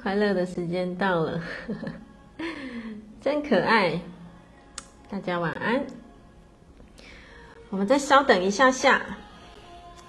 [0.00, 1.42] 快乐的时间到了，
[3.20, 4.00] 真可爱。
[5.10, 5.84] 大家晚安。
[7.70, 9.02] 我们再稍等一下下，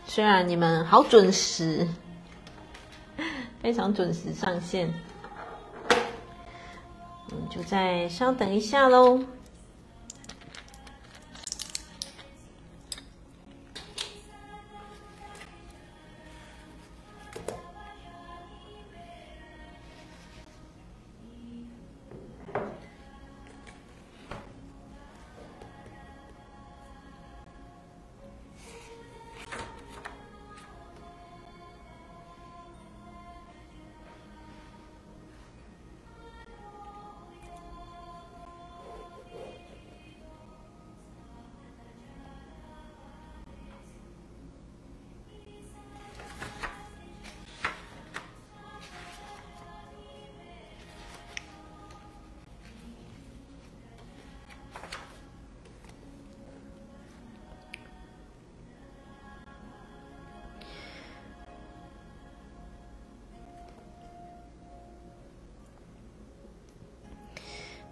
[0.06, 1.88] 虽然你们好准时，
[3.62, 4.94] 非常准时上线，
[7.32, 9.24] 我们就再稍等一下喽。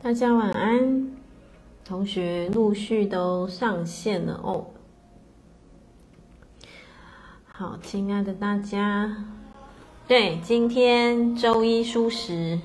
[0.08, 1.12] 大家晚安，
[1.84, 4.66] 同学陆续都上线了哦。
[7.52, 9.26] 好，亲爱的大家，
[10.08, 12.58] 对，今天周一舒食，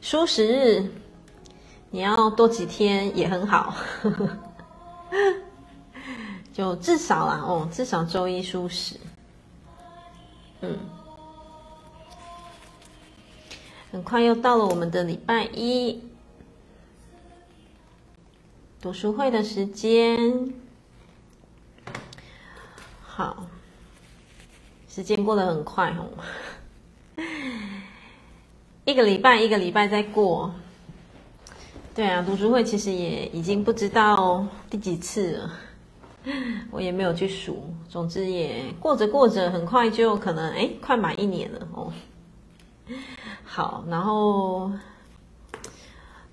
[0.00, 0.90] 舒食日，
[1.92, 3.72] 你要多几天也很好，
[6.52, 8.96] 就至少啦哦，至少周一舒食，
[10.62, 10.76] 嗯。
[13.92, 16.00] 很快又到了我们的礼拜一。
[18.80, 20.54] 读书会的时间，
[23.02, 23.44] 好，
[24.88, 26.08] 时间过得很快哦，
[28.86, 30.54] 一个礼拜一个礼拜在过，
[31.94, 35.52] 对啊，读书会其实也已经不知道第几次了，
[36.70, 41.92] 我也没有去数，总之也过着过着，很快就可能哎，快满一年了哦。
[43.52, 44.70] 好，然后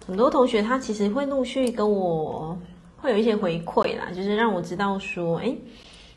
[0.06, 2.56] 很多同学他其实会陆续跟我
[2.96, 5.52] 会有一些回馈啦，就是让我知道说，哎，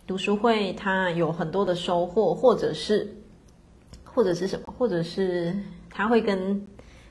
[0.07, 3.17] 读书会他有很多的收获，或者是
[4.05, 5.57] 或者是什么，或者是
[5.89, 6.67] 他会跟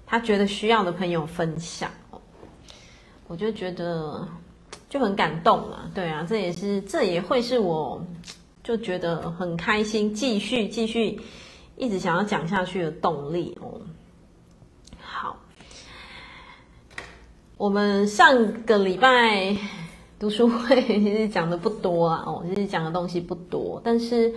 [0.06, 1.90] 他觉得需要的朋友分享，
[3.28, 4.24] 我就觉得
[4.88, 5.90] 就很感动了。
[5.96, 8.00] 对啊，这也是这也会是我
[8.64, 11.20] 就觉得很开心，继续继续。
[11.80, 13.80] 一直想要讲下去的动力哦。
[15.00, 15.38] 好，
[17.56, 19.56] 我们上个礼拜
[20.20, 24.34] 读书会其实讲的不多啊，哦， 其实讲的东西不多，但是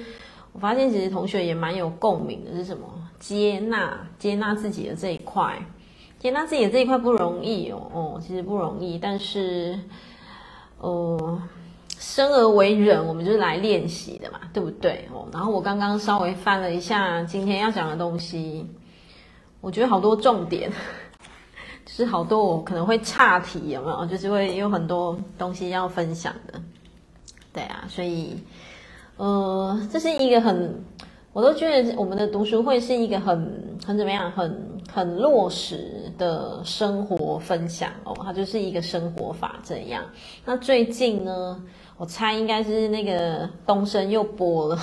[0.52, 2.88] 我发现其实同学也蛮有共鸣的，是什么？
[3.18, 5.66] 接纳，接纳自己的这一块，
[6.20, 9.76] 接纳自己的这一块不容易哦，哦，其实不容易，但是，
[10.78, 11.42] 呃。
[12.02, 15.08] 生而为人，我们就是来练习的嘛，对不对？
[15.14, 18.66] 哦，然后我刚刚稍微翻了一下今天要讲的东西，
[19.60, 20.68] 我觉得好多重点，
[21.86, 24.04] 就是好多我可能会岔题，有没有？
[24.06, 26.60] 就是会有很多东西要分享的，
[27.52, 28.36] 对啊，所以，
[29.16, 30.84] 呃，这是一个很，
[31.32, 40.04] 我都觉得我们的读书会是一个很很怎么样，很很落实的生活分享哦，它就是一个生活法这样。
[40.44, 41.62] 那最近呢？
[42.02, 44.76] 我猜应该是那个东升又播了，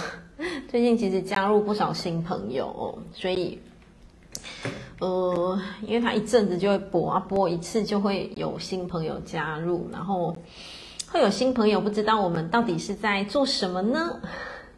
[0.69, 3.59] 最近其实加入不少新朋友哦，所以，
[5.01, 10.33] 呃，因为他一阵子就会播啊，播一次就会有新朋友加入，然后
[11.11, 14.21] 会有新朋友不知道我们到底是在做什么呢？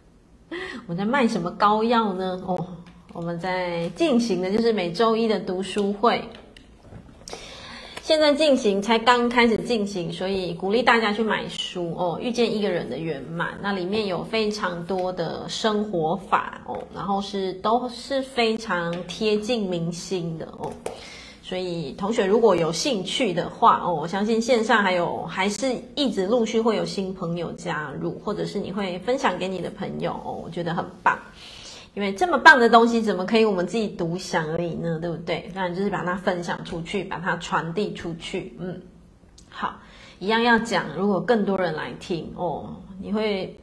[0.50, 2.42] 我们在卖什么膏药呢？
[2.48, 2.66] 哦，
[3.14, 6.28] 我们在进行的就是每周一的读书会。
[8.12, 12.20] 现在进行，才刚开始进行，所以鼓励大家去买书哦。
[12.22, 20.70] 遇见一个人的圆满，那里面有非常多的生活法哦，然后是都是非常贴近民心的哦。
[21.42, 31.18] 所以同学如果有兴趣的话哦，我相信线上还有还是一直陆续会有新朋友加入，或者是你会分享给你的朋友哦，我觉得很棒。
[31.94, 34.98] 因为这么棒的东西，怎么可以我们自己独享而已呢？
[35.00, 35.52] 对不对？
[35.54, 38.56] 当然就是把它分享出去，把它传递出去。
[38.60, 38.82] 嗯，
[39.50, 39.78] 好，
[40.20, 40.86] 一样要讲。
[40.96, 43.58] 如果更多人来听哦，你会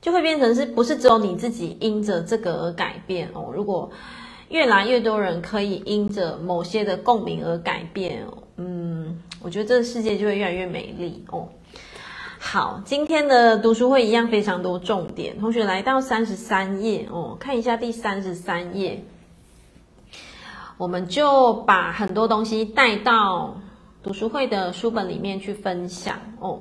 [0.00, 3.50] 就会变成是不是只有你自己因着这个而改变哦？
[3.52, 3.90] 如果
[4.48, 8.24] 越来越多人可以因着某些的共鸣而改变，
[8.56, 11.48] 嗯，我觉得这个世界就会越来越美丽哦。
[12.44, 15.38] 好，今天的读书会一样非常多重点。
[15.38, 19.04] 同学来到三十三页哦，看一下第三十三页。
[20.76, 23.56] 我们就把很多东西带到
[24.02, 26.60] 读书会的书本里面去分享哦。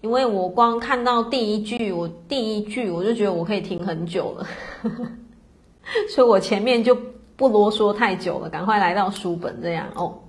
[0.00, 4.46] 因为我光看到第一句，我第一句我就觉得我可以听很久了，
[6.10, 6.96] 所以我前面就
[7.36, 10.20] 不啰嗦太久了，赶快来到书本这样哦。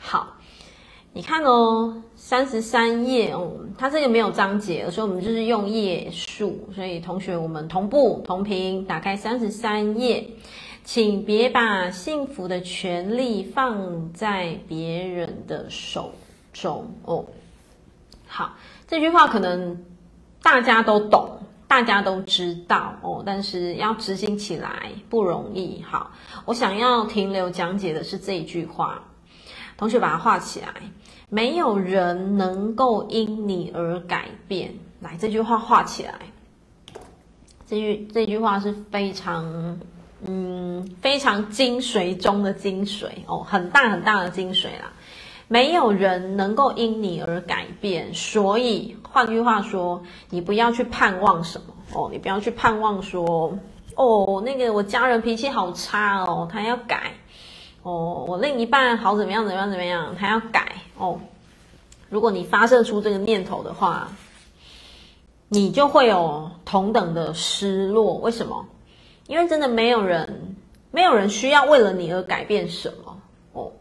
[0.00, 0.38] 好，
[1.12, 2.02] 你看哦。
[2.30, 6.68] 三十三页哦，它这个没有章节，所以我们就是用页数。
[6.72, 10.24] 所以同学，我们同步同频，打开三十三页，
[10.84, 16.12] 请别把幸福的权利放在别人的手
[16.52, 17.24] 中哦。
[18.28, 18.54] 好，
[18.86, 19.84] 这句话可能
[20.40, 25.82] 大家都懂，大家都知道哦，但是要执行起来不容易。
[25.82, 26.12] 好，
[26.44, 29.02] 我想要停留讲解的是这一句话，
[29.76, 30.68] 同学把它画起来。
[31.30, 34.74] 没有人能够因你而改变。
[35.00, 36.12] 来，这句话画起来。
[37.66, 39.78] 这句这句话是非常，
[40.26, 44.92] 嗯，非常精髓中的精髓哦，很大很大的精髓啦。
[45.46, 53.56] 没有人能够因你而改变，所以换句话说，你不要去盼望什么哦，你不要去盼望说，
[53.96, 57.12] 哦，那个我家人脾气好差哦，他要改。
[57.82, 61.18] 哦，我另一半好怎么样怎么样怎么样，他要改哦。
[62.08, 64.08] 如果你发射出这个念头的话，
[65.48, 68.14] 你就会有同等的失落。
[68.14, 68.66] 为什么？
[69.26, 70.56] 因为真的没有人，
[70.90, 73.16] 没有人需要为了你而改变什么
[73.52, 73.72] 哦。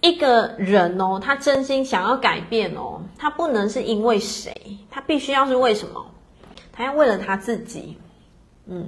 [0.00, 6.04] 一个人哦，他真心想要改变哦，他不能是因为谁，他必须要是为什么？
[6.72, 7.96] 他要为了他自己，
[8.66, 8.86] 嗯，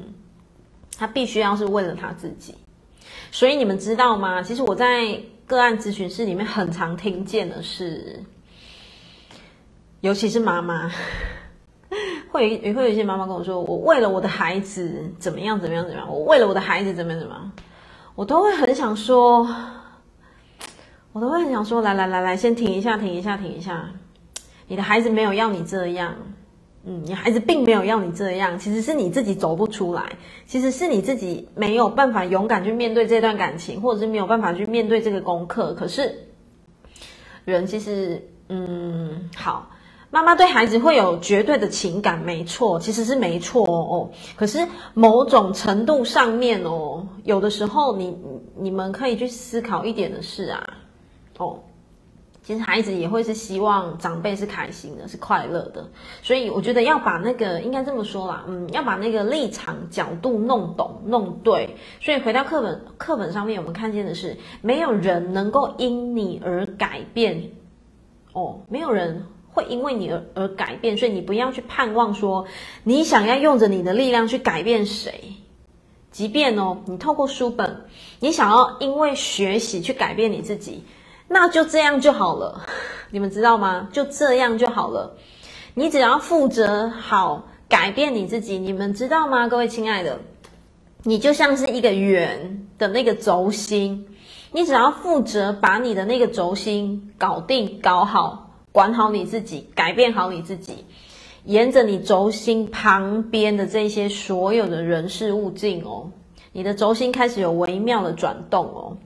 [0.98, 2.54] 他必须要是为了他自己。
[3.30, 4.42] 所以你们知道吗？
[4.42, 8.22] 其实我在个案咨询室里面很常听见的是，
[10.00, 10.90] 尤其是妈妈，
[12.30, 17.52] 会也会有一些妈妈跟我说：“我为了我的孩子怎么样怎么样怎么样，我为了我的孩子怎么样怎么样。”
[18.16, 19.48] 我都会很想说，
[21.12, 23.90] 我都会很想说：“来来来来，先停一下，停一下，停一下。
[24.68, 26.14] 你的孩子没有要你这样。”
[26.82, 30.16] 嗯，你孩子并没有要你这样，其实是你自己走不出来，
[30.46, 35.74] 其实是你自己没有办法勇敢去面对这段感情，或者是没有办法去面对这个功课。
[35.74, 36.26] 可是，
[37.44, 39.68] 人其实，嗯，好，
[40.10, 44.08] 妈妈对孩子会有绝对的情感，没错，其实是没错哦。
[44.34, 48.16] 可是某种程度上面哦，有的时候你
[48.56, 50.66] 你们可以去思考一点的是啊，
[51.36, 51.60] 哦。
[52.42, 55.88] 其实孩子也会是希望长辈是开心的，是快乐的，
[56.22, 61.76] 所以我觉得要把那个应该这么说啦，嗯，要把那个立场角度弄懂弄对。
[62.00, 67.52] 所以回到课本课本上面，我们看见的是没有人能够因你而改变，
[68.32, 72.46] 哦，没有人会因为你而而改变，所以你不要去盼望说
[72.84, 75.34] 你想要用着你的力量去改变谁，
[76.10, 77.84] 即便哦，你透过书本，
[78.18, 80.82] 你想要因为学习去改变你自己。
[81.32, 82.66] 那就这样就好了，
[83.12, 83.88] 你们知道吗？
[83.92, 85.14] 就这样就好了，
[85.74, 89.46] 你只要负责好改变你自己，你们知道吗？
[89.46, 90.18] 各位亲爱的，
[91.04, 94.08] 你就像是一个圆的那个轴心，
[94.50, 100.84] 你只要负责把你的那个轴心搞定、搞好，管好你自己，改变好你自己，
[101.44, 106.10] 沿着你轴心旁边的这些所有的人事物境哦，
[106.50, 108.96] 你的轴心开始有微妙的转动哦。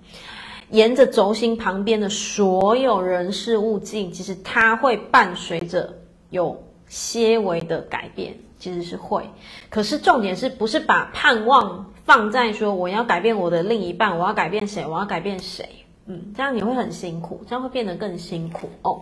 [0.75, 5.95] 沿着轴心旁边的所有人事物境，其实它会伴随着
[6.31, 9.23] 有些微的改变，其实是会。
[9.71, 15.69] 可是重点是不是把盼望放在说我要改变我的另一半，我要改变谁，我要改变谁？
[16.07, 19.00] 嗯，这样你会很辛苦，这样会变得更辛苦哦。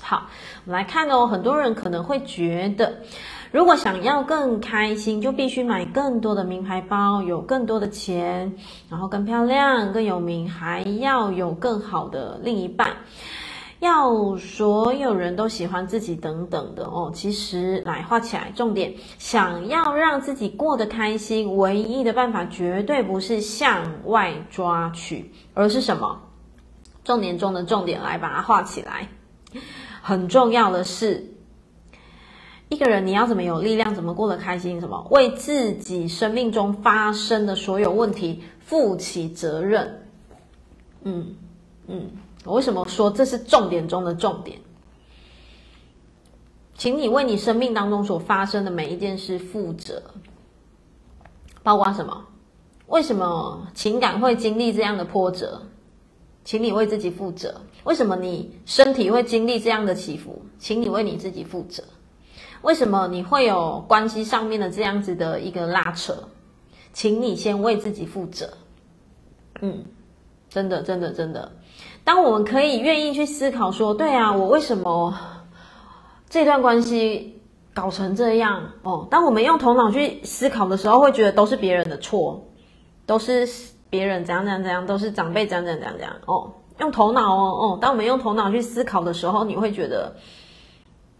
[0.00, 0.26] 好，
[0.64, 2.92] 我们来看哦，很多人可能会觉得。
[3.50, 8.52] 如果想要更开心，就必须买更多的名牌包，有更多的钱，
[8.90, 12.88] 然后更漂亮、更有名，还要有更好的另一半，
[13.80, 17.10] 要所有人都喜欢自己等等的哦。
[17.14, 26.20] 其实来画起来，重点，想要让自己过得开心，唯一的办法绝对不是向外抓取，而是什么？
[27.02, 29.08] 重点中的重点，来把它画起来。
[30.02, 31.37] 很重要的是。
[32.68, 34.78] 一个人你要怎么有力量，怎么过得开心？
[34.80, 35.06] 什么？
[35.10, 40.06] 为自己生命中发生的所有问题负起责任。
[41.02, 41.34] 嗯
[41.86, 42.10] 嗯，
[42.44, 44.58] 我为什么说这是重点中的重点？
[46.76, 50.02] 请你为你生命当中所发生的每一件事负责，
[51.62, 52.24] 包括什么？
[52.86, 55.62] 为什么情感会经历这样的波折？
[56.44, 57.62] 请你为自己负责。
[57.84, 60.42] 为什么你身体会经历这样的起伏？
[60.58, 61.82] 请你为你自己负责。
[62.62, 66.14] 为什么你会有关系上面的这样子的一个拉扯？
[66.92, 68.50] 请你先为自己负责。
[69.60, 69.84] 嗯，
[70.48, 71.52] 真的，真的，真的。
[72.02, 75.14] 当我们可以愿意去思考说，对啊，我为什么
[76.28, 77.40] 这段关系
[77.74, 78.72] 搞成这样？
[78.82, 82.48] 哦，当我们用头脑去思考的时候，会觉得都是别人的错，
[83.06, 83.48] 都是
[83.90, 86.16] 别人怎样怎样怎样，都是长辈怎样怎样怎样。
[86.26, 90.16] 哦，用头脑哦，哦，当我们用头脑去思考的时候，你会觉得，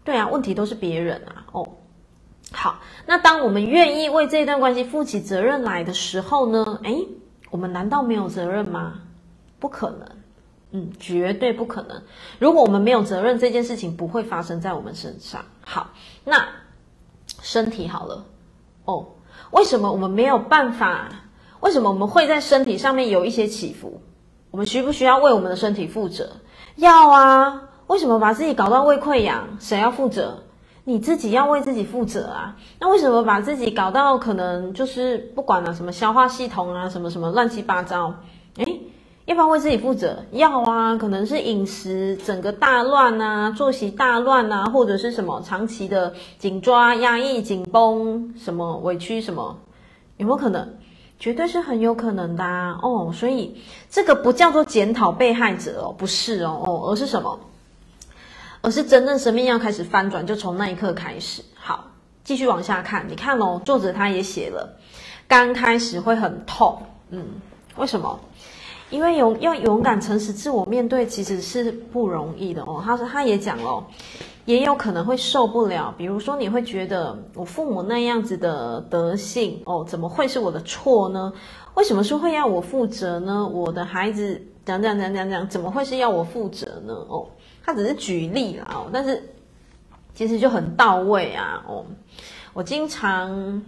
[0.09, 1.45] 对啊，问题都是别人啊。
[1.51, 1.69] 哦，
[2.51, 6.79] 好，那当我们愿意为这段关系负起责任来的时候呢？
[6.83, 7.07] 诶
[7.51, 9.01] 我们难道没有责任吗？
[9.59, 10.09] 不可能，
[10.71, 12.01] 嗯，绝对不可能。
[12.39, 15.45] 如果我们没有责任，这件事情不会发生在我们身上。
[15.63, 15.91] 好，
[16.23, 16.43] 那
[17.43, 18.25] 身体好了
[18.85, 19.09] 哦，
[19.51, 21.07] 为什么我们没有办法？
[21.59, 24.01] 为什么我们会在身体上面有一些起伏？
[24.49, 26.31] 我们需不需要为我们的身体负责？
[26.77, 27.68] 要啊。
[27.89, 29.47] 为什么把自己搞到胃溃疡？
[29.59, 30.43] 谁要负责？
[30.83, 32.55] 你自己要为自己负责啊！
[32.79, 38.13] 那为什么把自己搞到可能就是不管了什么消化系统啊，什么什么乱七八糟？
[38.57, 38.81] 诶，
[39.25, 40.17] 要不要为自己负责？
[40.31, 40.95] 要啊！
[40.97, 49.57] 可能是饮食整个大乱啊，作息大乱啊，或者是什么长期的紧抓、压抑、紧绷，什么委屈什么，
[50.17, 50.75] 有没有可能？
[51.17, 52.77] 绝对是很有可能的啊！
[52.83, 57.39] 哦，所以这个不叫做检讨被害者哦，不是哦，哦，而是什么？
[58.61, 61.41] 而是真正生命要开始翻转，就从那一刻开始。
[61.55, 61.85] 好，
[62.23, 64.77] 继续往下看，你看哦，作者他也写了，
[65.27, 67.25] 刚开始会很痛，嗯，
[67.77, 68.19] 为什么？
[68.89, 72.81] 因为勇要勇敢、诚实、自我面对，其实是不容易的哦。
[72.83, 73.83] 他说，他也讲哦，
[74.45, 81.31] 也有可能会受不了，比如说你会觉得我父母那样子的德性哦，怎么会是我的错呢？
[81.75, 83.47] 为什么说会要我负责呢？
[83.47, 86.93] 我的孩子讲讲讲讲讲，怎么会是要我负责呢？
[87.07, 87.27] 哦。
[87.63, 89.21] 他只是举例啦，哦，但是
[90.15, 91.85] 其实就很到位啊，哦，
[92.53, 93.61] 我经常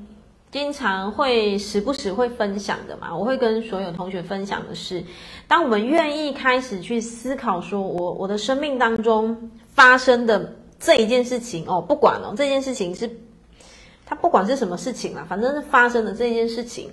[0.52, 5.04] 经常会时不时会分享的嘛，我会跟所有同学分享的是，
[5.48, 13.10] 当我们愿意开始去思考，说我我的生命当中发生的这一件事情，哦，不管哦，这件事情是，
[14.06, 16.90] 它不管是什么事情啦，反正是发生的这件事情。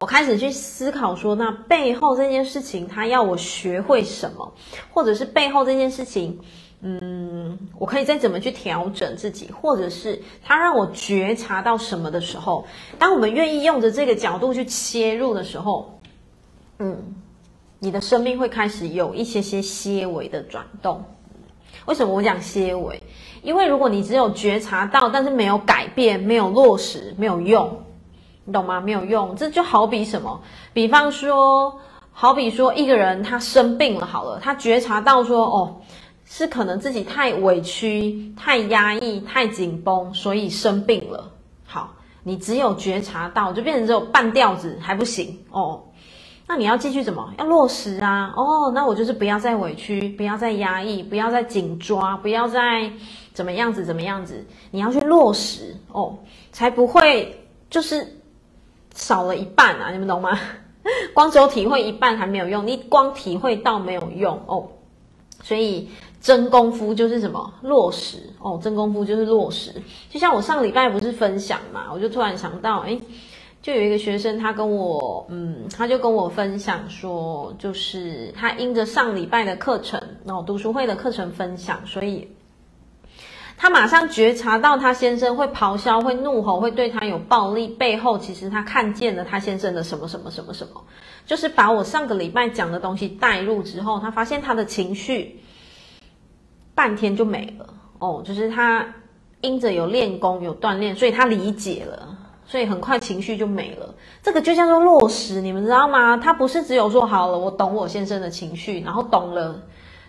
[0.00, 4.52] 我开始去思考说，那背后这件事情，他要我学会什么，
[4.92, 6.40] 或者是背后这件事情，
[6.82, 12.66] 嗯，我可以再怎么去调整自己，或者是他让我觉察到什么的时候，
[12.98, 16.00] 当我们愿意用着这个角度去切入的时候，
[16.78, 17.14] 嗯，
[17.78, 21.04] 你的生命会开始有一些些些微的转动。
[21.86, 23.02] 为什么我讲些微？
[23.42, 27.83] 因为如果你只有觉察到，但是没有改变，没有落实，没有用。
[28.46, 28.80] 你懂吗？
[28.80, 30.40] 没有用，这就好比什么？
[30.74, 31.80] 比方说，
[32.12, 35.80] 好比说一个人他生病了，好了，他觉察到说，哦，
[36.26, 41.30] 是可能自己太委屈、太压抑、太紧绷，所以生病了。
[41.64, 45.82] 好，你只有觉察到，就变成只有半吊子还不行哦。
[46.46, 47.32] 那你要继续怎么？
[47.38, 48.34] 要落实啊。
[48.36, 52.92] 哦，那我就是不要再委屈，不要再压抑，不要再紧抓，不要再
[53.32, 54.44] 怎么样子怎么样子。
[54.70, 56.18] 你要去落实哦，
[56.52, 57.34] 才不会
[57.70, 58.06] 就是。
[58.94, 60.38] 少了一半啊，你们懂吗？
[61.12, 64.68] 光只有体会一半还没有用，你光体会到没有用哦。
[65.42, 65.88] 所以
[66.20, 67.52] 真功夫就是什么？
[67.62, 69.72] 落实哦，真功夫就是落实。
[70.10, 73.00] 就像我上礼拜不是分享嘛，我就突然想到，诶，
[73.60, 82.28] 就有一个学生，他跟我，嗯，他就跟我分享说，就是他因着上礼拜的课程，然后读书会的课程分享，所以。
[83.56, 90.82] 他马上觉察到他先生会咆哮、会怒吼、会对他有暴力，背后其实他看见了他先生的什么什么什么什么，
[91.24, 95.40] 就是把我上个礼拜讲的东西带入之后，他发现他的情绪
[96.74, 97.66] 半天就没了
[98.00, 98.94] 哦，就是他
[99.40, 103.94] 因着有练功、有锻炼，所以他理解了，所以很快情绪就没了。
[104.22, 106.16] 这个就叫做落实，你们知道吗？
[106.16, 109.62] 他不是只有说好了，我懂我先生的情绪，然后懂了。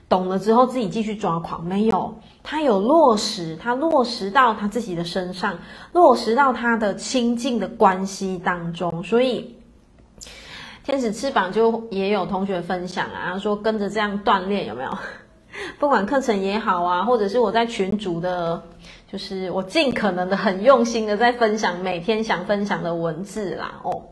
[0.08, 5.58] 懂了之后自己继续抓狂，没有，他有落实，他落实到他自己的身上，
[5.94, 9.04] 落实到他的亲近的关系当中。
[9.04, 9.56] 所以，
[10.84, 14.98] 天使翅膀就也有同学分享啊，他说跟着这样锻炼有没有？
[15.80, 18.62] 不管课程也好啊，或者是我在群组的，
[19.12, 24.04] 就是我尽可能的很用心的在分享每天想分享的文字啦，哦。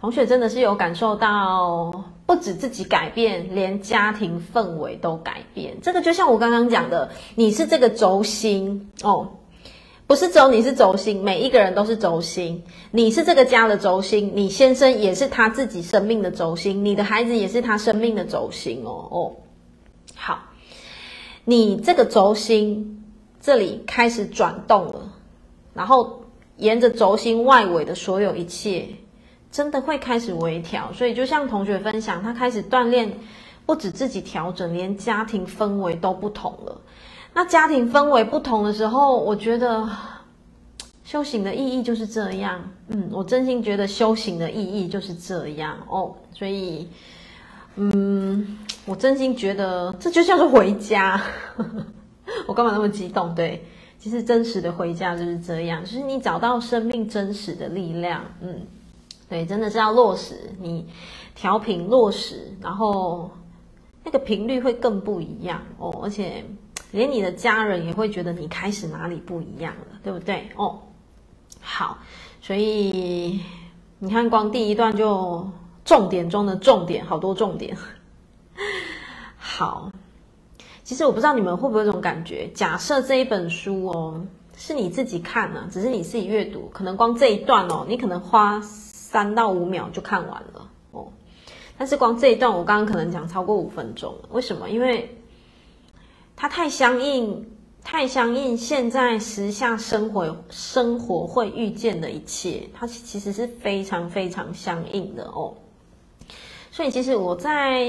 [0.00, 5.76] 同学真的是有感受到，不止自己改变，连家庭氛围都改变。
[5.80, 9.28] 这个就像我刚刚讲的，你是这个轴心哦，
[10.08, 12.64] 不是只有你是轴心，每一个人都是轴心。
[12.90, 19.32] 你是这个家的轴心，你先生也是他自己生命的轴心，你的孩子也是他生命的轴心哦哦。
[20.16, 20.40] 好，
[21.44, 23.04] 你这个轴心
[23.40, 25.12] 这里开始转动了，
[25.74, 26.24] 然后
[26.56, 28.88] 沿着轴心外围的所有一切。
[29.56, 30.92] 真的会开始微调。
[30.92, 33.10] 所以就像同学分享，他开始锻炼，
[33.64, 36.78] 不止自己调整，连家庭氛围都不同了。
[37.32, 39.88] 那家庭氛围不同的时候，我觉得
[41.04, 42.60] 修行的意义就是这样。
[42.88, 46.14] 嗯，我真心觉得修行的意义就是这样哦。
[46.34, 46.86] 所以，
[47.76, 51.18] 嗯，我真心觉得这就叫做回家。
[52.46, 53.34] 我干嘛那么激动？
[53.34, 53.64] 对。
[53.98, 58.60] 其实真实的回家就是这样，就是你找到生命真实的力量，嗯，
[59.28, 60.86] 对，真的是要落实，你
[61.34, 63.30] 调频落实，然后
[64.04, 66.44] 那个频率会更不一样哦，而且
[66.92, 70.48] 连你的家人也会觉得你开始哪里不一样了，对不对？
[70.56, 70.78] 哦，
[71.60, 71.98] 好，
[72.40, 73.40] 所以
[73.98, 75.48] 你看，光第一段就
[75.84, 77.76] 重点中的重点，好多重点，
[79.36, 79.90] 好。
[80.84, 82.48] 其实我不知道你们会不会有这种感觉。
[82.54, 84.24] 假设这一本书哦，
[84.56, 88.60] 是你自己看呢、啊，只是你自己阅读，可能光这一段哦，你可能花
[89.08, 91.06] 三到五秒就看完了哦。
[91.78, 94.28] 但是光这一段，我刚刚可能讲超过五分钟了。
[94.32, 94.68] 为什么？
[94.68, 95.16] 因为
[96.34, 97.48] 它太相应，
[97.84, 105.54] 太相应现在时下生活生活会遇见的一切，它其实是非常非常相应的哦。
[106.72, 107.86] 所以其实我在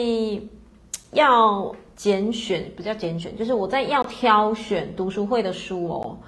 [1.12, 1.76] 要。
[1.98, 6.20] 拣选不叫拣选，就是我在要挑选读书会的书哦。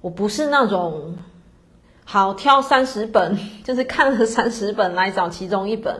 [0.00, 1.14] 我不是那种
[2.12, 5.98] 好挑三十本， 就是看了三十本来找其中一本。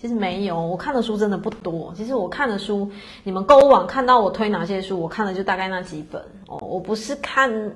[0.00, 1.94] 其实没有，我看的书真的不多。
[1.96, 2.90] 其实我看的书，
[3.22, 6.58] 你们购物网看到我推哪些书，我看的就大概那几本哦。
[6.60, 7.70] 我不是看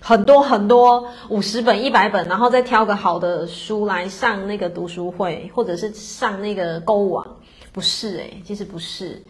[0.00, 7.26] 很多很多五十本、一百本，然后再挑个好的书来上那个读书会，或者是上那个购物网，
[7.72, 9.24] 不是诶，其实不是。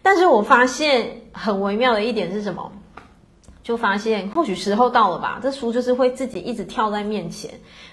[0.00, 2.72] 但是我发现很微妙的一点是什么？
[3.68, 7.50] 就发现或许时候到了吧，这书就是会自己一直跳在面前，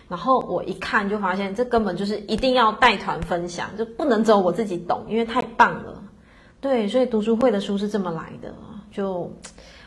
[0.07, 6.01] 然后我一看就发现这根本就是一定要带团分享，就不能只有我自己懂，因为太棒了。
[6.61, 8.55] 对，所以读书会的书是这么来的。
[8.89, 9.29] 就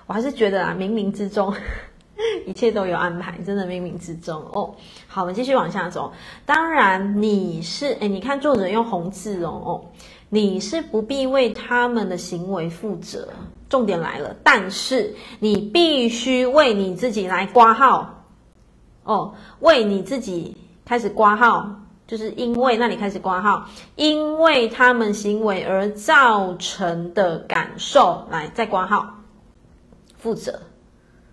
[0.06, 1.54] 我还是觉得啊，冥冥之中
[2.44, 4.74] 一切都有安排，真的冥冥之中哦。
[5.06, 6.12] 好，我们继续往下走。
[6.44, 9.80] 当然你是诶，你看作者用红字哦哦。
[10.28, 13.26] 你是不必为他们的行为负责，
[13.68, 14.34] 重点来了。
[14.42, 18.24] 但是你必须为你自己来挂号
[19.04, 21.70] 哦，为你自己开始挂号，
[22.06, 29.14] 就是因为那里开始挂号，因为他们行为而造成的感受来再挂号
[30.16, 30.60] 负责。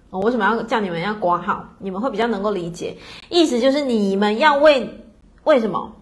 [0.10, 1.66] 我为什么要叫你们要挂号？
[1.80, 2.98] 你们会比较能够理解，
[3.30, 5.04] 意思就是你们要为
[5.44, 5.94] 为什么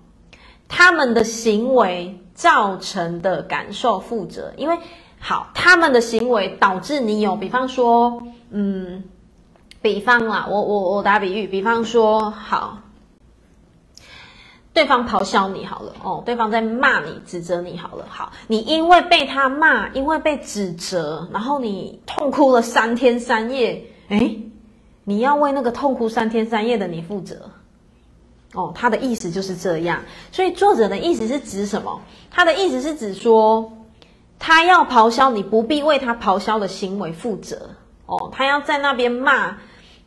[0.67, 2.19] 他们的行为。
[2.36, 4.76] 造成的感受负责，因为
[5.25, 9.05] 好，他们的行为导致你有，比方说，嗯，
[9.81, 12.79] 比方啦，我我我打比喻，比方说，好，
[14.73, 24.41] 对方咆哮你好了，哦，对方在骂你、指责你好了，好，你因为被他骂，因为被指责，然后你痛哭了三天三夜，诶，
[25.05, 27.49] 你要为那个痛哭三天三夜的你负责。
[28.53, 32.01] 哦，他的意思就是这样，所以作者的意思是指什么？
[32.29, 33.71] 他的意思是指说，
[34.45, 37.69] 他要咆哮，你不必为他咆哮的行为负责。
[38.06, 39.58] 哦，他要在那边骂，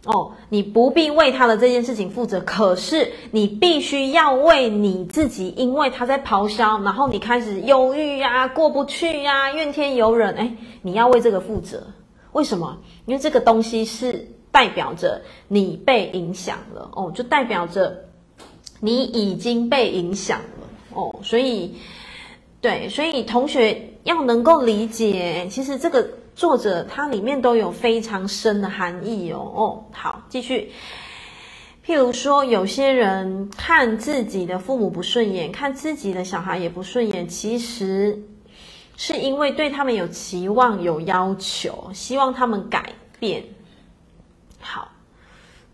[0.05, 2.38] 哦，你不必为他的这件事情负责。
[2.42, 10.35] 可是你必须要为你自己，因为他在咆哮，然后你开始忧郁呀、过不去呀、怨天尤人。
[10.35, 11.87] 诶，你要为这个负责。
[12.33, 12.77] 为什么？
[13.07, 16.90] 因为这个东西是代表着你被影响了。
[16.92, 18.03] 哦，就代表着。
[18.81, 21.77] 你已经被影响了哦，所以，
[22.61, 29.38] 对，所以同学要能够理解，其实这个作者他里面都有非常深的含义哦。
[29.38, 30.73] 哦，好，继续。
[31.85, 38.23] 譬如说，有些人看自己的父母不顺眼，看自己的小孩也不顺眼，其实
[38.97, 43.45] 是因为对他们有期望、有要求，希望他们改变。
[44.61, 44.88] 好，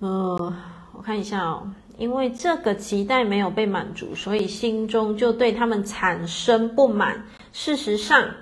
[0.01, 0.55] 呃，
[0.95, 1.71] 我看一下哦。
[1.99, 7.27] 因为这个期待没有被满足，所以心中就对他们产生不满。
[7.53, 8.35] 事实上，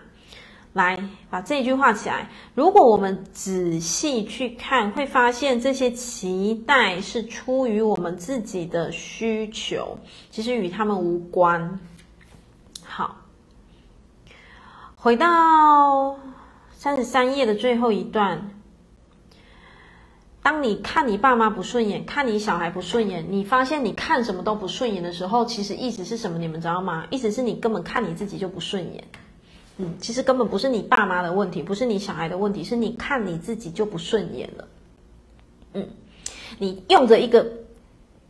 [0.72, 2.28] 来把这句话起来。
[2.54, 9.98] 如果我们仔细去看，会发现这些期待是出于我们自己的需求，
[10.30, 11.80] 其实与他们无关。
[12.84, 13.16] 好，
[14.94, 16.16] 回到
[16.72, 18.59] 三十三页的最后一段。
[20.42, 26.38] 当你看你爸妈不顺眼，看你小孩不顺眼，你发现你看什么都不顺眼的时候，其实意思是什么？
[26.38, 27.06] 你们知道吗？
[27.10, 29.04] 意思是你根本看你自己就不顺眼。
[29.76, 34.68] 嗯，其实根本不是你爸妈的问题，不是你小孩的问题，是你看你自己就不顺眼了。
[35.74, 35.88] 嗯，
[36.58, 37.46] 你用着一个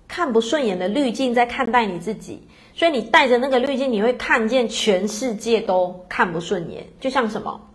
[0.08, 2.42] 看不顺眼的滤镜在看待你自己，
[2.74, 6.88] 所以你带着那个滤镜，你会看见全世界都看不顺眼。
[7.00, 7.69] 就像什么，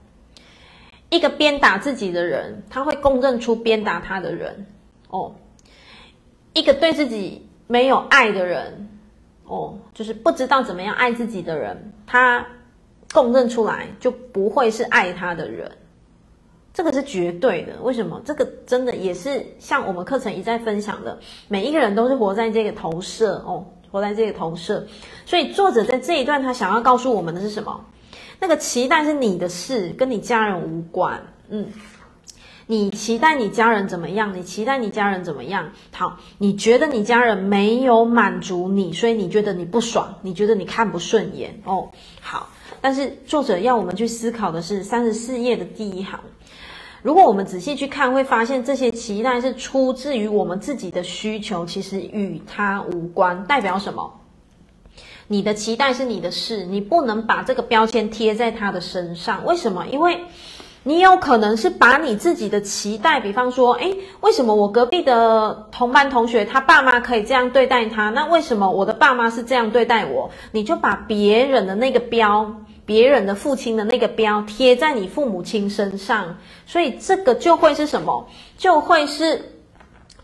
[1.09, 4.65] 一个鞭打自己的人，他会公认出鞭打他的人。
[5.09, 5.33] 哦，
[6.53, 8.89] 一个对自己没有爱的人，
[9.45, 12.45] 哦，就是不知道怎么样爱自己的人，他
[13.13, 15.71] 公认出来就不会是爱他的人。
[16.73, 18.21] 这个是绝对的，为什么？
[18.25, 24.85] 这个真的也是像我们课程一再分享的，每一个人都是活在这个投射哦，活在这个投射。
[25.25, 27.85] 所以作者在这一段他想要告诉我们的是什么？
[28.39, 31.21] 那个期待是你的事，跟你家人无关。
[31.49, 31.67] 嗯，
[32.67, 34.35] 你期待你家人怎么样？
[34.35, 35.71] 你期待你家人怎么样？
[35.91, 41.89] 好，你觉得你家人没有满足你，所以你觉得你不爽，你觉得你看不顺眼哦。
[42.19, 42.49] 好，
[42.81, 46.19] 但是作者要我们去思考的是三十四页的第一行。
[47.03, 53.43] 如果我们仔细去看，会发现这些期待是出自于我们自己的需求，其实与他无关。
[53.45, 54.21] 代表什么？
[55.27, 59.45] 你的期待是你的事，你不能把这个标签贴在他的身上。
[59.45, 59.85] 为什么？
[59.87, 60.19] 因为
[60.83, 68.09] 你有可能是把你自己的期待，比方说，诶，为什么我隔壁的同班同学他爸妈可以这样对待他？
[68.09, 70.29] 那为什么我的爸妈是这样对待我？
[70.51, 72.55] 你就把别人的那个标。
[72.87, 78.27] 别人的父亲的那个标贴在你父母亲身上，所以这个就会是什么？
[78.59, 79.55] 就会是，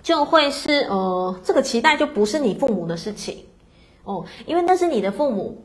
[0.03, 3.35] 就会是呃，这个期待就不是你父母的事情
[4.03, 5.63] 哦，因为那是你的父母，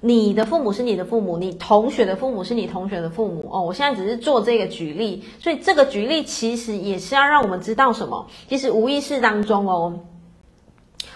[0.00, 3.62] 你的父母是你的父母，你同学的父母是你同学的父母哦。
[3.62, 8.26] 我现在只是做这个举例，所以这个举例其实也是要让我们知道什么？
[8.48, 10.00] 其实无意识当中哦，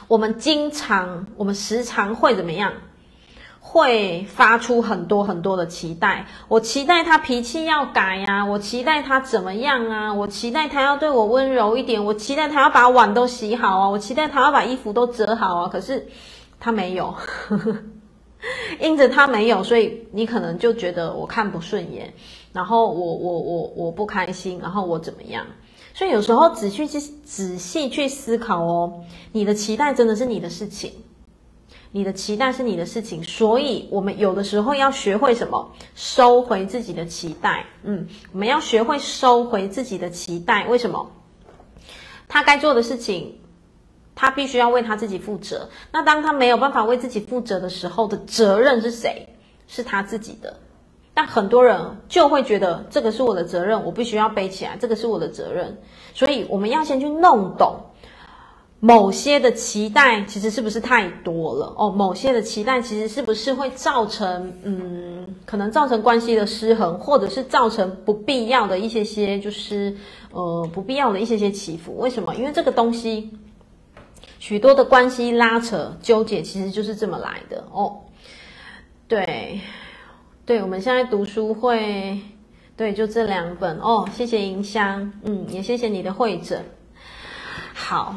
[0.08, 2.72] 我们经常，我们时常会怎么样？
[3.62, 15.68] 会发出很多很多的期待，我期待他脾气要改呀，我期待他怎么样啊，我期待他要对我温柔一点，我期待他要把碗都洗好啊，我期待他要把衣服都折好啊。
[15.68, 16.08] 可是
[16.60, 17.14] 他没有，
[18.78, 22.12] 因着他没有，所以你可能就觉得我看不顺眼，
[22.52, 25.46] 然后我我我我不开心，然后我怎么样？
[25.94, 30.92] 所以有时候仔细去仔细去思考哦，你的期待真的是你的事情。
[31.92, 35.72] 你的期待是你的事情，所以我们有的时候要学会什么？
[35.96, 37.66] 收回自己的期待。
[37.82, 40.68] 嗯，我们要学会收回自己的期待。
[40.68, 41.10] 为什么？
[42.28, 43.39] 他该做的事情，
[44.20, 45.70] 他必须要为他自己负责。
[45.90, 49.26] 那当他没有办法为自己负责的时候的责任是谁？
[49.66, 50.58] 是他自己的。
[51.14, 55.78] 但很多人就会觉得这个是我的责任，我必须要背起来，这个是我的责任。
[56.12, 57.76] 所以我们要先去弄懂。
[58.82, 61.90] 某些的期待其实是不是太多了哦？
[61.90, 69.96] 某些的期待其实是不是会造成嗯，可能造成关系的失衡，或者是造成不必要的一些些，就是
[70.30, 71.96] 呃不必要的一些些起伏？
[71.98, 72.34] 为什么？
[72.34, 73.30] 因为这个东西
[74.40, 78.00] 许多的关系拉扯纠结，其实就是这么来的哦。
[79.06, 79.60] 对，
[80.46, 82.18] 对，我们现在读书会，
[82.74, 84.08] 对，就这两本哦。
[84.12, 86.64] 谢谢银香，嗯，也谢谢你的会诊，
[87.74, 88.16] 好。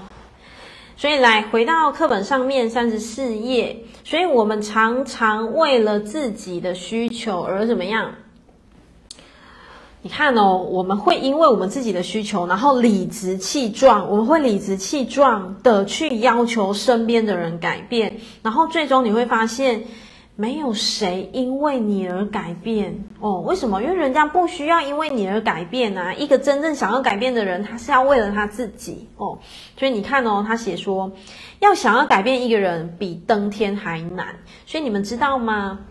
[0.95, 8.15] 所以来回到课本上面三十四页，所以我们常常为了自己的需求而怎么样？
[10.03, 19.83] 你看哦，我们会因为我们自己的需求，然后理直气壮，我们会理直气壮的去要求身边的人改变，然后最终你会发现。
[20.35, 23.41] 没有谁因为你而改变哦？
[23.41, 23.83] 为什么？
[23.83, 26.11] 因为人家不需要因为你而改变啊！
[26.15, 29.37] 一个真正想要改变的人，他是要为了他自己哦。
[29.77, 31.11] 所以你看哦，他写说，
[31.59, 34.25] 要想要改变一个人，比登天还难。
[34.65, 35.81] 所以你们知道吗？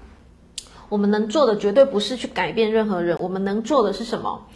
[0.93, 4.47] 我们能做的绝对不是去改变任何人，我们能做的是什么？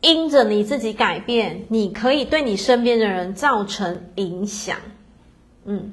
[0.00, 4.78] 因着你自己改变，你可以对你身边的人造成影响。
[5.66, 5.92] 嗯，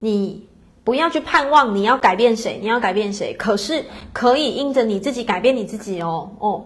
[0.00, 0.48] 你。
[0.82, 3.32] 不要去盼望你要改变谁，你要改变谁？
[3.38, 3.82] 可是
[4.12, 6.62] 可以因着你自己改变你自己哦哦，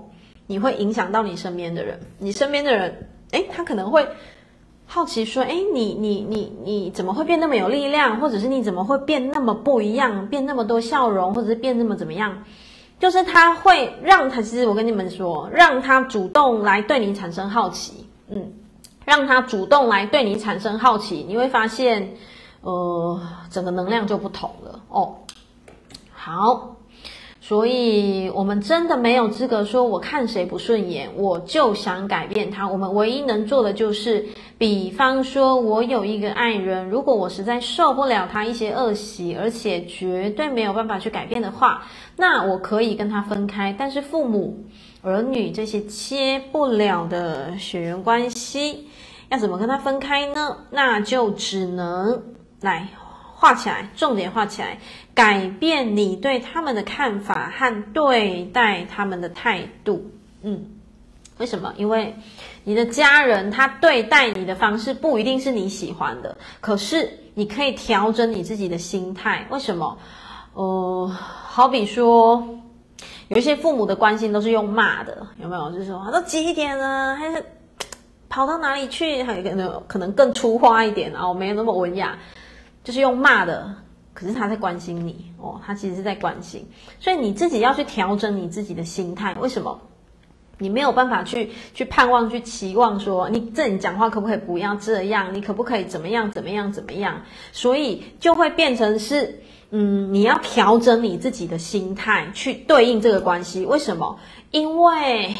[0.48, 4.04] 你会影响到你身边的人，你身边的人，诶，他可能会
[4.90, 8.18] 好奇说，诶，你你你你怎么会变那么有力量？
[8.18, 12.42] 或者是你怎么会变那么不一样，变那么多笑容，或者是变那么怎么样？
[12.98, 18.52] 就是他会让他，其实我跟你们说，让他主动来对你产生好奇，嗯，
[19.04, 22.16] 让他主动来对你产生好奇，你会发现。
[22.60, 23.20] 呃，
[23.50, 25.14] 整个能量就不同了哦。
[26.10, 26.74] 好，
[27.48, 32.68] 所以我们真的没有资格说，我看谁不顺眼，我就想改变他。
[32.68, 34.22] 我们唯一能做的就是，
[34.58, 41.84] 比方说，我有一个爱人，如果我实在受不了他一些恶习，而且绝对没有办法去改变的话，
[42.16, 43.74] 那我可以跟他分开。
[43.78, 44.66] 但是父母、
[45.00, 48.88] 儿女这些切不了的血缘关系。
[49.30, 50.58] 要怎么跟他分开呢？
[50.70, 52.22] 那就只能
[52.60, 52.86] 来
[53.40, 54.76] 画起来，重点画起来，
[55.14, 60.10] 改变你对他们的看法和对待他们的态度。
[60.42, 60.66] 嗯，
[61.38, 61.72] 为什么？
[61.76, 62.16] 因为
[62.64, 69.46] 你的家人他对待你的方式不一定是你喜欢的，可是你可以调整你自己的心态。
[69.50, 69.96] 为什么？
[70.54, 72.44] 呃，好比说，
[73.28, 75.70] 有一些父母的关心都是用骂的，有没有？
[75.70, 77.44] 就是说，都几点了，还是。
[78.30, 79.22] 跑到哪里去？
[79.22, 82.18] 还可能可能更粗话一点啊，我没有那么文雅，
[82.84, 83.74] 就是用骂的。
[84.14, 86.66] 可是他在关心你哦，他其实是在关心，
[86.98, 89.32] 所以你自己要去调整你自己的心态。
[89.34, 89.80] 为什么？
[90.58, 95.32] 你没有办法去去盼望、去期望说，你这你讲话可不可以不要这样？
[95.32, 96.28] 你可不可以怎么样？
[96.32, 96.72] 怎么样？
[96.72, 97.22] 怎么样？
[97.52, 103.64] 所以就会变成是，嗯，你要调整你自己的心态去对应这个关系。
[103.64, 104.18] 为什么？
[104.50, 105.36] 因为。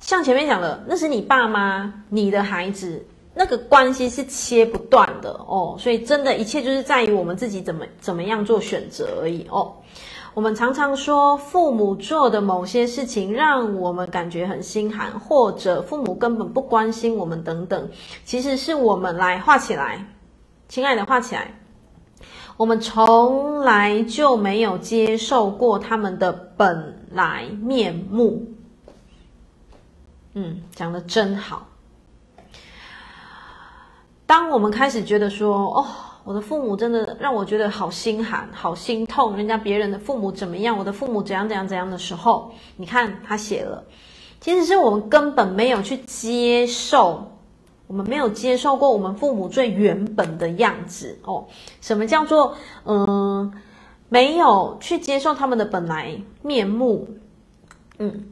[0.00, 3.06] 像前面讲的，那是你爸妈，你的孩子，
[3.40, 9.72] 那个关系是切不断的哦，所以真的一切就是在于我们自己怎么怎么样做选择而已哦。
[10.34, 17.88] 我们常常说，父母做的某些事情让我们感觉很心寒，或者父母根本不关心我们等等，
[18.26, 20.06] 其实是我们来画起来，
[20.68, 21.58] 亲爱的，画起来，
[22.58, 28.46] 我们从来就没有接受过他们的本来面目。
[30.34, 31.69] 嗯，讲的真好。
[34.30, 35.84] 当我们开始觉得说，哦，
[36.22, 43.82] 我的父母真的让我觉得好心寒、好心痛，人家别人的父母怎么样，我的父母怎样怎样怎样的时候，你看他写了，
[44.40, 47.32] 其实是我们根本没有去接受，
[47.88, 51.46] 我们没有接受过我们父母最原本的样子哦。
[51.80, 53.52] 什么叫做嗯，
[54.08, 57.08] 没有去接受他们的本来面目？
[57.98, 58.26] 嗯，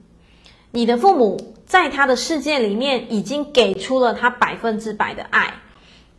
[0.70, 1.54] 你的父母。
[1.68, 5.52] 在他的世界里面，已经给出了他百分之百的爱，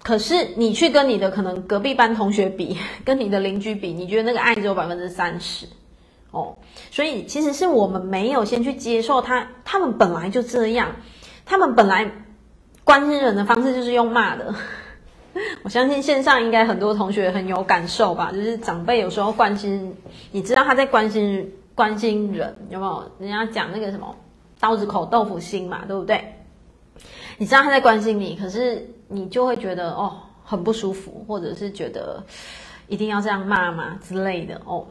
[0.02, 5.68] 可是你去跟你的可能隔壁班同学比， 跟你的邻居比，你觉得那个爱只有百分之三十
[6.32, 6.58] 哦。
[6.92, 10.96] 所以其实是我们没有先去接受他，他们本来就这样，
[11.46, 12.10] 他们本来
[12.84, 14.54] 关心人的方式就是用骂的。
[15.64, 19.96] 我相信线上应该很多同学很有感受吧，就是长辈有时候关心，
[20.32, 23.12] 你知道他在关心关心人，有没有？
[23.20, 24.16] 人家讲那个什么？
[24.60, 26.36] 刀子口豆腐心嘛，对不对？
[27.38, 32.24] 你知道他在关心你，可是你就会觉得哦很不舒服，或者是觉得
[32.88, 34.86] 一定要这样骂嘛之类的哦。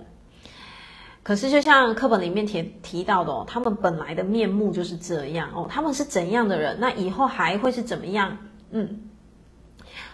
[1.23, 8.37] 可是就像课本里面提提到的哦，他们本来的面目就是这样哦，他们是怎样的人，那以后还会是怎么样？
[8.71, 9.03] 嗯，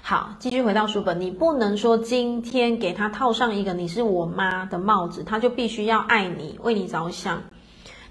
[0.03, 7.41] 好，继续回到书本，你不能说今天给他套上一个你是我妈的帽子，他就必须要爱你，为你着想。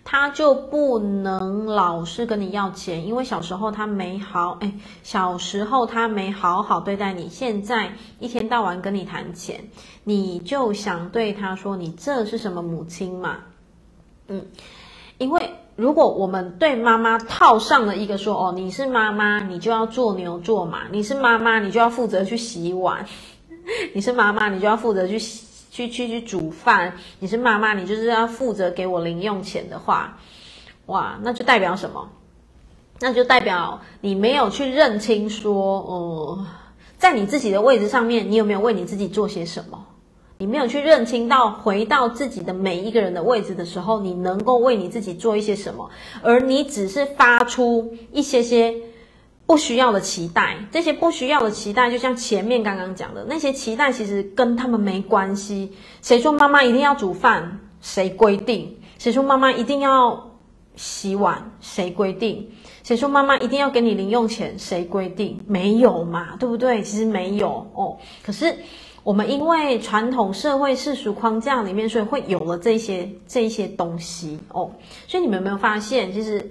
[0.06, 7.90] 他就不能老是跟你要钱，因为小时候他没好，哎，小时候他没好好对待你，现在
[8.20, 9.64] 一天到晚跟你谈钱，
[10.04, 13.38] 你就想对他说，你这是什么母亲嘛？
[14.28, 14.46] 嗯，
[15.18, 23.06] 因为如果我们对妈妈套上了一个说，哦，你是妈妈，你就要做牛做马，你是妈妈，你就要负责去洗碗，
[23.94, 25.53] 你是妈妈，你就要负责去洗。
[25.74, 30.20] 去去去煮饭，你是妈妈，你就是要负责给我零用钱的话，
[30.86, 32.08] 哇，那就代表什么？
[33.00, 36.46] 那就代表你没有去认清说，呃，
[37.00, 39.84] 在你自己的位置上面，你有没有为你自己做些什么？
[40.38, 45.90] 你没有去认清到回到自己的每一个人的位置的时候，你能够为你自己做一些什么？
[46.22, 48.76] 而你只是发出一些些。
[49.46, 55.74] 不需要的期待，这些不需要的期待，就像前面刚刚讲的那些期待，其实跟他们没关系。
[56.02, 57.60] 谁说妈妈一定要煮饭？
[57.82, 58.78] 谁规定？
[58.98, 60.32] 谁说妈妈一定要
[60.78, 61.52] 洗碗？
[61.60, 62.50] 谁规定？
[62.84, 64.58] 谁说妈妈一定要给你零用钱？
[64.58, 65.38] 谁规定？
[65.46, 66.82] 没有嘛，对不对？
[66.82, 67.98] 其实没有哦。
[68.24, 68.56] 可是
[69.04, 74.72] 我们因为传统社会世俗框架里面，所以会有了这些这些东西哦。
[75.06, 76.50] 所以你们有没有发现，其实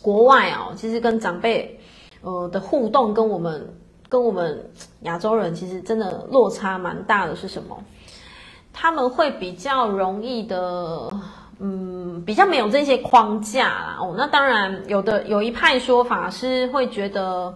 [0.00, 1.80] 国外哦，其实跟长辈。
[2.24, 3.74] 呃的互动跟我们
[4.08, 4.68] 跟我们
[5.02, 7.76] 亚洲人其实真的落差蛮大的，是什么？
[8.72, 11.10] 他们会比较容易的，
[11.60, 13.98] 嗯，比较没有这些框架啦。
[14.00, 17.54] 哦，那当然有的有一派说法是会觉得。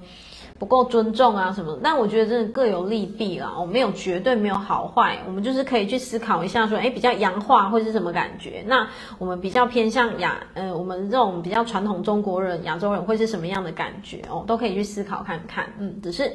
[0.59, 8.65] 不够尊重啊什么，但我觉得真的各有利弊啦，我没有绝对没有好坏，我们就是可以去思考一下说，诶，比较洋化会是什么感觉？
[8.67, 14.21] 那我们比较偏向亚，呃，我们这种比较传统中国人、亚洲人会是什么样的感觉？
[14.29, 15.73] 哦，都可以去思考看看。
[15.79, 16.33] 嗯，只是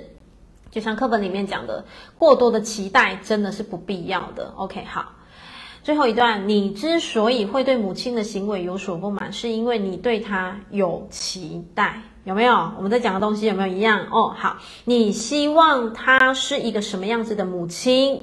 [0.72, 1.84] 就像课本里面讲的，
[2.18, 4.54] 过多的期待真的是不必要的。
[4.56, 5.12] OK，好，
[5.84, 12.02] 最后一段，你之所以会对母亲的行为有所不满，是因为你对她有期待。
[12.24, 12.72] 有没有？
[12.78, 14.08] 我们在讲的东西有没有一样？
[14.12, 18.22] 哦，好，你希望他是一个什么样子的母亲？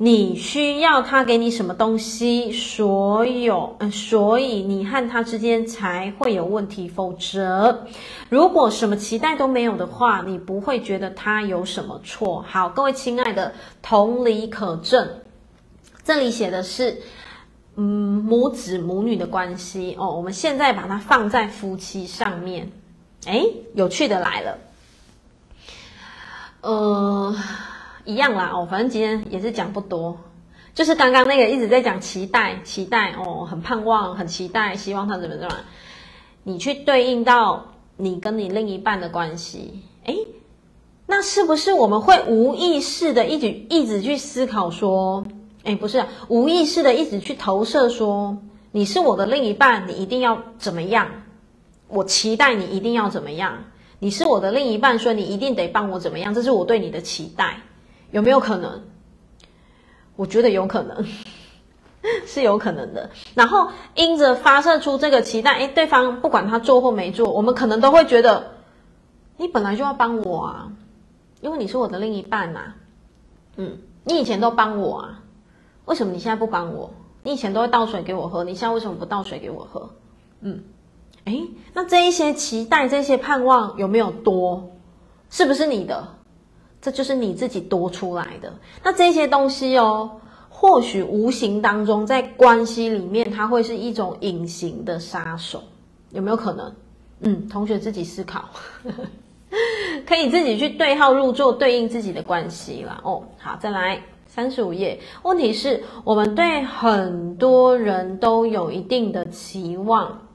[0.00, 2.52] 你需要他给你什么东西？
[2.52, 6.88] 所有，呃，所以你和他之间才会有问题。
[6.88, 7.84] 否则，
[8.30, 12.44] 如果什么期待都没有的话，你不会觉得他有什么错。
[12.46, 15.06] 好，各位亲爱的，同理可证。
[16.04, 17.02] 这里写的是，
[17.74, 20.14] 嗯，母子母女的关系哦。
[20.16, 22.70] 我们现在把它放在夫妻上面，
[23.26, 24.58] 哎，有趣的来了，
[26.62, 27.36] 呃。
[28.04, 30.16] 一样啦哦，反正今天也是讲不多，
[30.74, 35.54] 就是刚刚那个一直在讲期待，期待哦，很盼望，很期待，希望他怎么怎么，
[36.42, 37.66] 你去对应到
[37.98, 40.16] 你跟你另一半的关系，诶，
[41.04, 45.22] 那是不是我们会无意识的一直一直去思考说，
[45.64, 48.38] 诶，不是啊，无意识的一直去投射说，
[48.72, 51.06] 你是我的另一半，你一定要怎么样？
[51.88, 53.64] 我期待你一定要怎么样？
[53.98, 56.32] 你是我的另一半，所以你一定得帮我怎么样？
[56.34, 57.60] 这是我对你的期待。
[58.10, 58.82] 有没有可能？
[60.16, 61.06] 我觉得有可能，
[62.26, 63.10] 是有可能的。
[63.34, 68.52] 然后因着发射出这个期待，诶，对方不管他做或没做，我们可能都会觉得，
[69.36, 70.72] 你本来就要帮我啊，
[71.40, 72.74] 因为你是我的另一半呐。
[73.56, 75.22] 嗯，你以前都帮我啊，
[75.84, 76.90] 为什么你现在不帮我？
[77.24, 79.90] 你以前都会倒水给我喝，你现在为什么不倒水给我喝？
[80.40, 80.62] 嗯，
[81.28, 84.70] 诶，那这一些期待，这些盼望有没有多？
[85.30, 86.08] 是不是你的？
[86.80, 88.52] 这就是你自己多出来的。
[88.82, 90.10] 那这些东西哦，
[90.48, 95.62] 或许无形当中在关系里面，它会是一种隐形的杀手，
[96.12, 96.72] 有没有可能？
[97.20, 98.48] 嗯，同学自己思考，
[100.06, 103.00] 可以自己去对号入座，对应自己的关系啦。
[103.02, 105.00] 哦，好，再来三十五页。
[105.24, 110.27] 问题是我们对很多人都有一定的期望，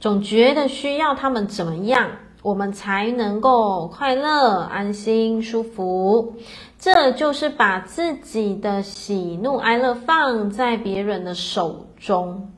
[0.00, 2.10] 总觉得需要他们怎么样。
[2.40, 6.36] 我们才能够快乐、安心、舒服。
[6.78, 12.52] 这就是把自己的喜怒哀乐放在别人的手中，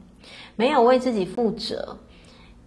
[0.55, 1.97] 没有为自己负责，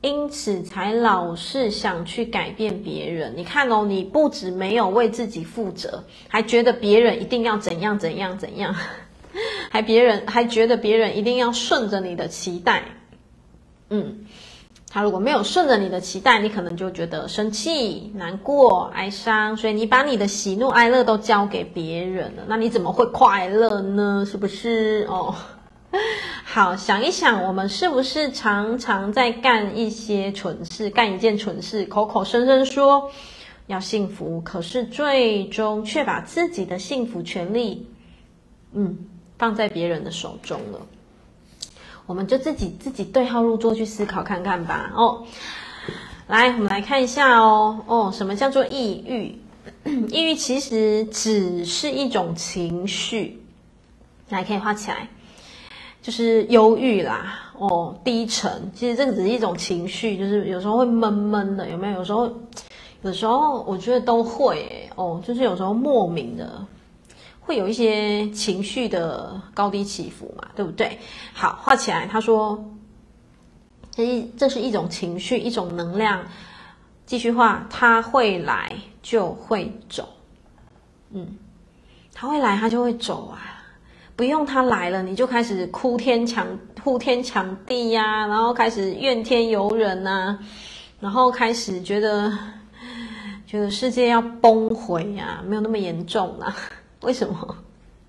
[0.02, 3.36] 因此才老是想去改变别人。
[3.38, 8.76] 你看哦，你不止没有为自己负责，还觉得别人一定要怎样怎样怎样，
[9.70, 12.86] 还别人还觉得别人一定要顺着你的期待，
[13.90, 14.26] 嗯。
[14.94, 24.24] 他如果没有顺着你的期待，你可能就觉得生气、难过、哀伤，所以你把你的喜怒哀乐都交给别人了，那你怎么会快乐呢？
[24.30, 25.08] 是不是？
[25.10, 25.34] 哦，
[26.46, 33.10] 好，想一想，我们是不是常常在干一些蠢事，干一件蠢事，口口声声说
[33.66, 37.88] 要幸福，可是最终却把自己的幸福权利，
[38.74, 38.96] 嗯，
[39.40, 40.82] 放在别人的手中了。
[42.06, 44.92] 我们就自己自己对号入座去思考看看吧。
[44.96, 45.24] 哦，
[46.28, 47.80] 来，我们来看一下哦。
[47.88, 49.40] 哦，什么叫做抑郁？
[50.10, 53.42] 抑郁其实只是一种情绪，
[54.30, 55.08] 来可以画起来，
[56.02, 57.40] 就是忧郁啦。
[57.58, 62.00] 哦，低沉，其实这个只是一种情绪，就是有时候会闷闷的，有没有？
[62.00, 62.30] 有时候，
[63.04, 64.90] 有时候我觉得都会。
[64.96, 66.66] 哦，就是有时候莫名的。
[67.46, 70.98] 会有一些情绪的高低起伏嘛，对不对？
[71.34, 72.08] 好，画起来。
[72.08, 72.74] 他说，
[73.92, 76.26] 这一这是一种情绪，一种能量。
[77.06, 80.08] 继续画，他会来就会走。
[81.12, 81.38] 嗯，
[82.14, 83.62] 他会来，他就会走啊。
[84.16, 86.48] 不用他来了，你就开始哭天抢
[86.82, 90.40] 哭天抢地呀、然后开始怨天尤人呐、啊，
[91.02, 92.32] 然后开始觉得
[93.46, 96.56] 觉得世界要崩毁呀、啊，没有那么严重、啊。
[97.04, 97.58] 为什么？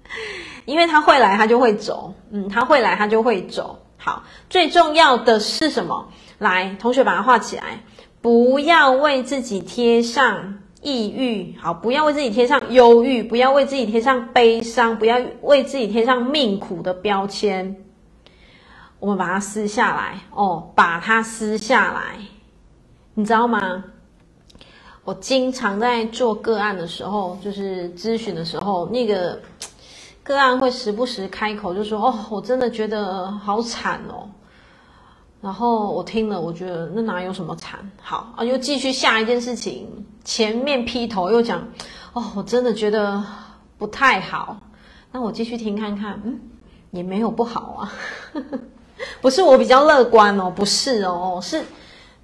[0.65, 2.15] 因为他会来，他就会走。
[2.31, 3.79] 嗯，他会来，他就会走。
[3.99, 6.09] 好，最重要的是什么？
[6.39, 7.81] 来，同学把它画起来。
[8.23, 17.77] 不要为自己贴上抑郁，好，不要为自己贴上忧郁，不要为自己贴上悲伤，不要为自己贴上命苦的标签。
[18.99, 22.17] 我们把它撕下来哦，把它撕下来，
[23.13, 23.85] 你知道吗？
[25.05, 29.39] 我经常在做个案的时候，就是咨询的时候，那个
[30.23, 34.27] 个案会时不时开口就说：“哦，我真的觉得好惨哦。”
[35.43, 37.79] 然后我听了，我觉得那哪有什么惨？
[38.01, 39.87] 好啊，又继续下一件事情，
[40.25, 41.69] 前面劈头又讲
[42.15, 43.23] ：“哦，我真的觉得
[43.77, 44.57] 不太好。”
[45.13, 46.41] 那我继续听看看，嗯，
[46.93, 47.93] 也没有不好啊，
[49.21, 51.63] 不是我比较乐观哦，不是哦，是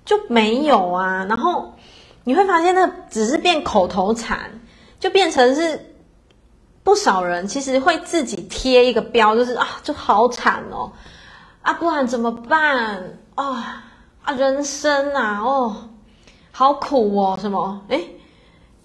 [0.03, 1.75] 就没有啊，然后。
[2.25, 4.51] 你会发现，那只是变口头禅，
[4.99, 5.95] 就变成是
[6.83, 10.93] 不少人其实会自己贴一个标，就是啊，就好惨哦，
[11.63, 13.19] 啊，不然怎么办？
[13.35, 13.63] 哦，
[14.23, 15.89] 啊，人生啊，哦，
[16.53, 17.83] 好苦哦，什么？
[17.89, 18.20] 诶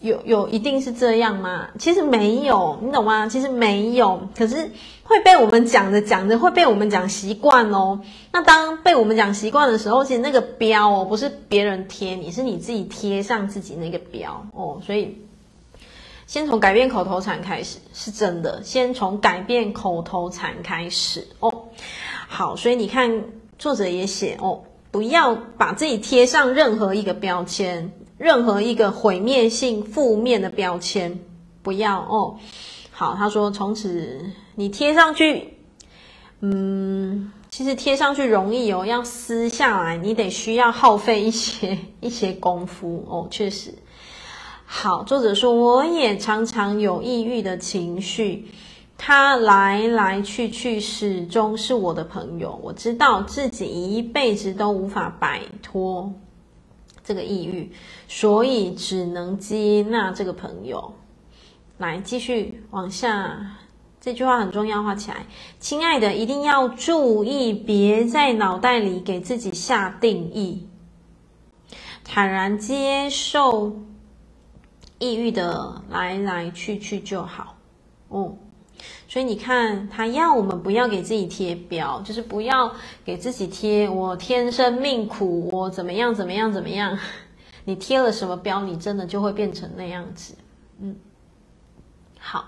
[0.06, 1.68] 有有一定是这样吗？
[1.80, 3.28] 其实没有，你懂吗？
[3.28, 4.70] 其实没有，可是
[5.03, 7.99] 会被我们讲着讲着会被我们讲习惯哦。
[8.32, 14.80] 那当被我们讲习惯的时候，其实那个标哦，不是别人贴你，是你自己贴上自己那个标哦。
[14.86, 15.18] 所以，
[16.28, 18.62] 先从改变口头禅开始，是真的。
[18.64, 21.51] 先从改变口头禅开始哦。
[22.28, 23.24] 好，所以你看，
[23.58, 27.91] 作者也写哦，不要把自己贴上任何一个标签。
[28.18, 31.20] 任何一个毁灭性、负面的标签，
[31.61, 32.38] 不要哦。
[32.91, 34.22] 好，他说从此
[34.55, 35.57] 你贴上去，
[36.39, 43.28] 嗯，其实贴上去容易哦，要撕下来，你得需要耗费一些 一些功夫哦。
[43.30, 43.74] 确实，
[44.66, 48.47] 好，作者说我也常常有抑郁的情绪，
[48.97, 52.57] 他来来去去，始终是我的朋友。
[52.63, 56.13] 我知道自己一辈子都无法摆脱。
[57.06, 57.72] 这个抑郁，
[58.08, 60.93] 所以只能接纳这个朋友。
[61.78, 63.58] 来，继续往下，
[64.01, 65.26] 这句话很重要，画起来。
[65.60, 70.68] 亲爱的，一定要注意，别在脑袋里给自己下定义，
[72.03, 73.78] 坦然接受
[74.97, 77.56] 抑郁的来来去去就好。
[78.10, 78.36] 哦。
[79.08, 82.72] 所以你看，他要我们不要给自己贴标，就是不要
[83.04, 86.98] 给自己贴“我天生命苦，我怎么样怎么样怎么样”。
[87.64, 90.36] 你贴了什么标，你真的就会变成那样子。
[90.80, 90.96] 嗯，
[92.20, 92.46] 好，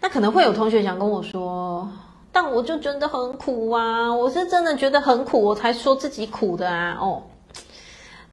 [0.00, 1.88] 那可能会有同学想跟我说，
[2.30, 6.98] 但我就觉得很苦啊，我是真的觉得很苦，我才说自己苦的啊。
[7.00, 7.22] 哦，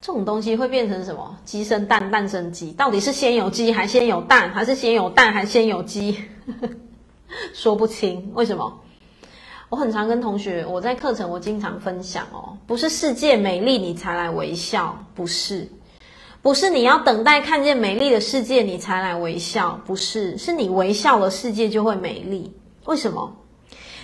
[0.01, 1.35] 这种东西会变成什么？
[1.45, 6.17] 鸡生蛋，蛋生鸡，到底是先有鸡还先有蛋，还是先有蛋还先有鸡？
[7.53, 8.79] 说不清，为什么？
[9.69, 15.67] 我很常跟同学，我在课程我经常分享哦，不是世界美丽你才来微笑，不是，
[16.43, 22.55] 不是你要等待看见美丽的世界你才来微笑，不是，是你微笑了世界就会美丽。
[22.85, 23.35] 为什么？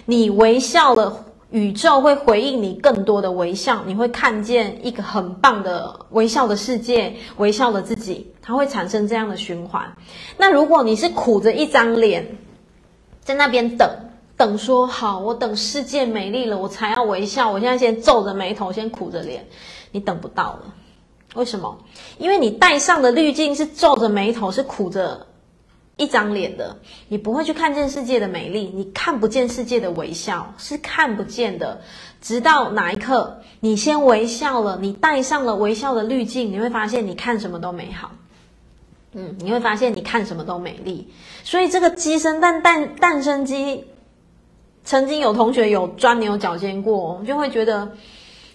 [0.06, 9.96] 你微笑了，宇宙会回应你更多的微笑，你会看见一个很棒的微笑的世界，微笑的自己，它会产生这样的循环。
[10.38, 12.38] 那如果你是苦着一张脸，
[13.30, 13.88] 在那边等
[14.36, 17.52] 等，说好，我等世界美丽了，我才要微笑。
[17.52, 19.46] 我现在先皱着眉头，先苦着脸，
[19.92, 20.74] 你等不到了。
[21.36, 21.78] 为什么？
[22.18, 25.28] 因为你戴上的滤镜是皱着眉头，是苦着
[25.96, 31.82] 一张脸的，你不会去看见世界的美丽，你看不见世界的微笑，是看不见的。
[32.22, 38.10] 直到哪一刻，你先微笑了，你戴上了微笑的滤镜，你会发现，你看什么都美好。
[39.12, 41.12] 嗯，你会发现你看什么都美丽，
[41.50, 43.86] 所以这个鸡生蛋，蛋蛋生鸡。
[44.84, 47.91] 曾经有同学有钻牛角尖过，就会觉得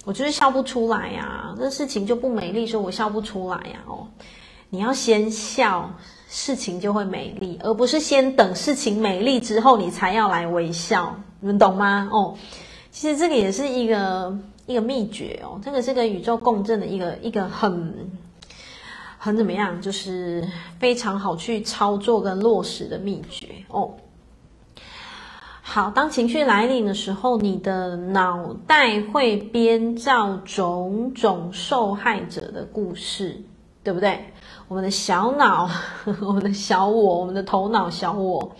[0.04, 3.82] 我就是笑不出来呀，这事情就不美丽，说我笑不出来呀。
[3.88, 4.06] 哦，
[4.70, 5.90] 你要先笑，
[6.28, 12.08] 事情就会美丽，而不是先等事情美丽之后你才要来微笑，你们懂吗？
[12.12, 12.36] 哦，
[12.92, 18.08] 其实这个也是一个一个秘诀哦，这个是跟宇宙共振的一个一个很。
[19.24, 19.80] 很怎么样？
[19.80, 20.46] 就是
[20.78, 23.90] 非常好去操作跟落实的秘诀哦。
[25.62, 33.40] 好，当情绪来临的时候，你的脑袋会编造种种受害者的故事，
[33.82, 34.30] 对不对？
[34.68, 35.70] 我们的小脑，
[36.20, 38.54] 我们的小我，我们的头脑小我，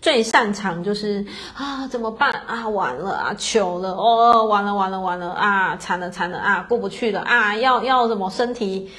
[0.00, 2.66] 最擅长就是啊，怎么办啊？
[2.66, 8.90] 完了啊，糗了哦，完了完了完了啊，惨了惨了啊，过不去了啊，要要什么身体？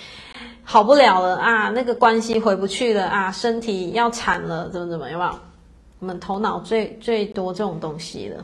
[0.70, 5.32] 好不了了啊，那个关系回不去了啊，身体要惨了，怎么怎么，有没有？
[5.99, 8.43] 我们头脑最最多这种东西了，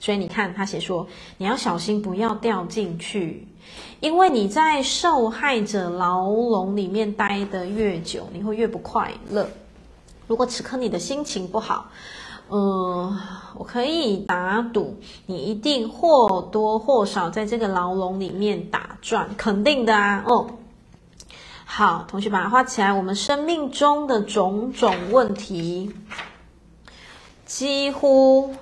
[0.00, 1.06] 所以你看他写说，
[1.38, 3.46] 你要小心不要掉进去，
[4.00, 9.48] 因为你在受害者牢笼里面待得越久，你会越不快乐。
[10.26, 11.86] 如果此刻你的心情不好，
[12.50, 13.16] 嗯、
[13.56, 14.96] 我可以打赌，
[15.26, 20.44] 你一定或多或少在这个牢笼里面打转，肯定的啊，哦。
[21.74, 22.92] 好，同学把它画起来。
[22.92, 25.90] 我们生命中的种种问题，
[27.46, 28.54] 几乎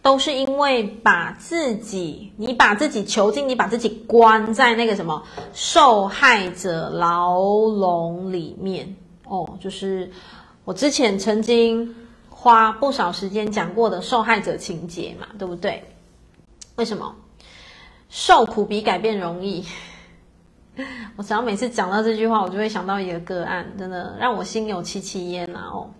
[0.00, 8.94] 都是因为把自己，你把自己囚禁，你把自己关在那个什么受害者牢笼里面。
[9.24, 10.12] 哦，就是
[10.64, 11.96] 我之前曾经
[12.28, 15.82] 花不少时间讲过的受害者情节嘛，对不对？
[16.76, 17.16] 为什么？
[18.08, 19.64] 受苦比改变容易。
[21.16, 25.70] 我只要每次讲到这句话，我就会想到一个个案，真的让我心有戚戚焉啊！
[25.72, 25.90] 哦，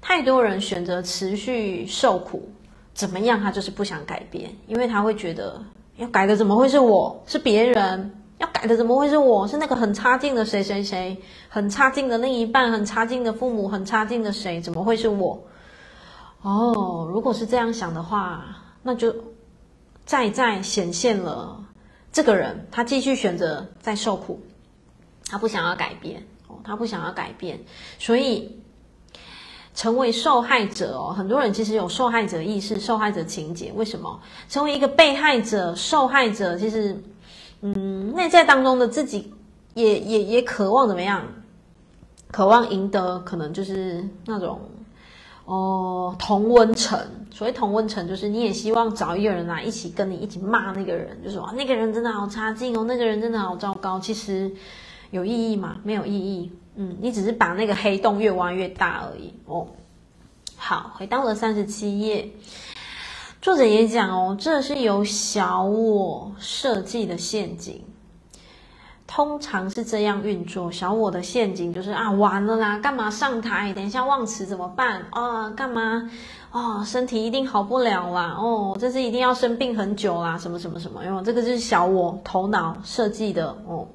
[0.00, 2.48] 太多人选择持续受苦，
[2.94, 3.40] 怎么样？
[3.40, 5.60] 他就是不想改变，因为他会觉得
[5.96, 7.22] 要改的怎么会是我？
[7.26, 8.14] 是别人？
[8.38, 9.46] 要改的怎么会是我？
[9.48, 14.60] 是那个很差劲的谁谁谁，很差劲的另一半，很差劲的父母，很差劲的谁？
[14.60, 15.42] 怎么会是我？
[16.42, 18.44] 哦，如果是这样想的话，
[18.80, 19.12] 那就
[20.04, 21.60] 再再显现了
[22.12, 24.40] 这个人，他继续选择在受苦，
[25.28, 27.60] 他不想要改变哦，他不想要改变，
[27.98, 28.60] 所以
[29.74, 33.72] 成为受害者哦，很多人其实有受害者意识、受害者情节。
[33.74, 34.20] 为什么？
[34.48, 37.00] 成为一个被害者、受害者，其实。
[37.60, 39.34] 嗯，内在当中的自己
[39.74, 41.26] 也也也渴望怎么样？
[42.30, 44.60] 渴望赢得可能就是那种
[45.44, 46.96] 哦同温层。
[47.38, 54.00] 所谓同温层，就是你也希望找一个人来一起跟你一起骂那个人，就说那个人真的好差劲哦，那个人真的好糟糕。
[54.00, 54.50] 其实
[55.12, 55.76] 有意义吗？
[55.84, 56.50] 没有意义。
[56.74, 59.68] 嗯，你只是把那个黑洞越挖越大而已哦。
[60.56, 62.28] 好，回到了三十七页。
[63.40, 67.84] 作者也讲哦，这是由小我设计的陷阱，
[69.08, 70.70] 通常是这样运作。
[70.70, 73.72] 小我的陷阱就是啊，完了啦，干嘛上台？
[73.72, 75.06] 等一下忘词怎么办？
[75.10, 76.08] 啊，干嘛？
[76.52, 78.36] 哦，身体一定好不了啦。
[78.38, 81.04] 哦，这次一定要生病很久啦，什么什么什么？
[81.04, 83.88] 因为这个就是小我头脑设计的哦。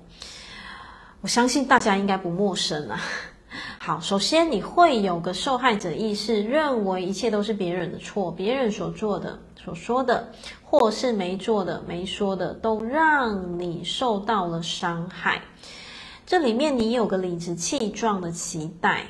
[1.22, 2.99] 我相信大家应该不陌生啊。
[3.78, 10.28] 好，首先你会有个受害者意识，认为一切都是别人的错，别人所做的、所说的，
[10.64, 15.41] 或是没做的、没说的，都让你受到了伤害。
[16.26, 19.05] 这里面你有个理直气壮的期待，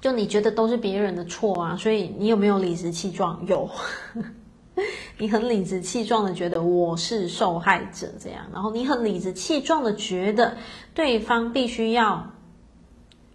[0.00, 3.40] 就你觉得都是别人的错啊，所以你有没有理直气壮？
[3.46, 3.70] 有，
[5.18, 10.56] 你很理直气壮的觉得我是受害者这样，然后你很理直气壮的觉得
[10.94, 12.28] 对方必须要。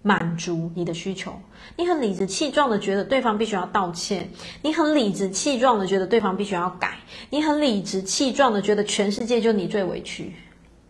[0.05, 1.31] 满足你的需求，
[1.75, 4.29] 你很理直气壮的觉得对方必须要道歉，
[4.61, 6.99] 你很理直气壮的觉得对方必须要改，
[7.29, 10.35] 你很理直气壮的觉得全世界就你最委屈。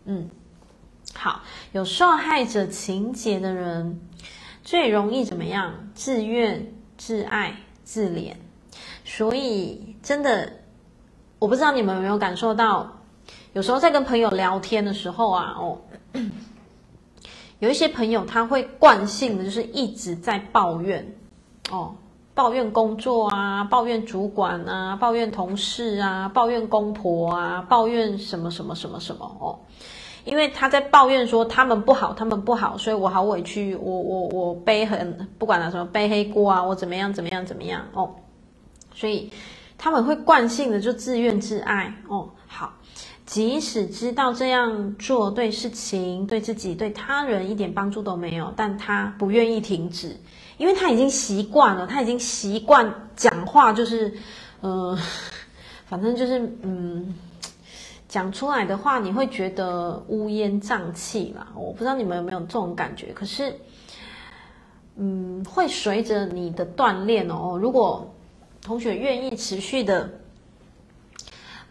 [0.04, 0.28] 嗯，
[1.14, 1.40] 好，
[1.72, 3.98] 有受害者情节的人
[4.62, 5.72] 最容易怎么样？
[5.94, 8.34] 自怨、自艾、自怜。
[9.06, 10.52] 所以真的，
[11.38, 13.00] 我不知道你们有没有感受到，
[13.54, 15.80] 有时候在跟朋友聊天的时候啊，哦。
[17.60, 21.06] 有一些朋友他会惯性的就是一直在抱怨，
[21.70, 21.94] 哦，
[22.34, 29.58] 抱怨工作啊，抱怨主管啊，抱怨同事啊，抱怨公婆啊，抱怨什么什么什么什么哦，
[30.24, 38.10] 因为他在抱怨说他们不好，他们不好，所以我好委屈，我我我背很不管他什么背黑锅啊，我怎么样怎么样怎么样哦，
[38.94, 39.30] 所以
[39.78, 42.28] 他们会惯性的就自怨自艾哦，
[43.26, 50.14] 即使知道这样做对事情、对自己、对他人一点帮助都没有，但他不愿意停止，
[50.58, 54.12] 因为他已经习惯了，他已经习惯讲话就是，
[54.60, 54.96] 呃，
[55.88, 57.14] 反正就是，嗯，
[58.08, 61.48] 讲出来的话你会觉得乌烟瘴气啦。
[61.56, 63.58] 我不知道你们有没有这种感觉，可是，
[64.96, 68.14] 嗯，会随着你的锻炼哦，如果
[68.60, 70.10] 同学愿意持续的。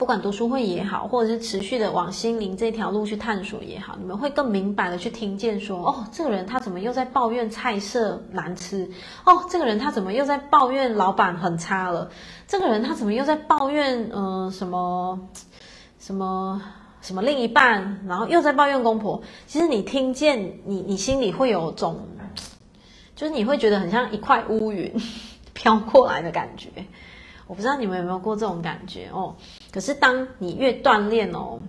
[0.03, 8.91] 不管读书会也好，或者是持续的往心灵这条路去探索也好，你们会更明白的去听见说，哦，这个人他怎么又在抱怨菜色难吃？
[9.25, 12.09] 哦，这个人他怎么又在抱怨老板很差了？
[12.49, 15.17] 这个人他怎么又在抱怨，嗯、呃，什么
[15.99, 16.61] 什么
[16.99, 19.21] 什么另一半，然后又在抱怨公婆？
[19.47, 22.09] 其实你听见，你你心里会有种，
[23.15, 24.93] 就是你会觉得很像一块乌云
[25.53, 26.67] 飘过来的感觉。
[27.47, 29.35] 我不知道你们有没有过这种感觉哦？
[29.71, 31.59] 可是当你越锻炼哦，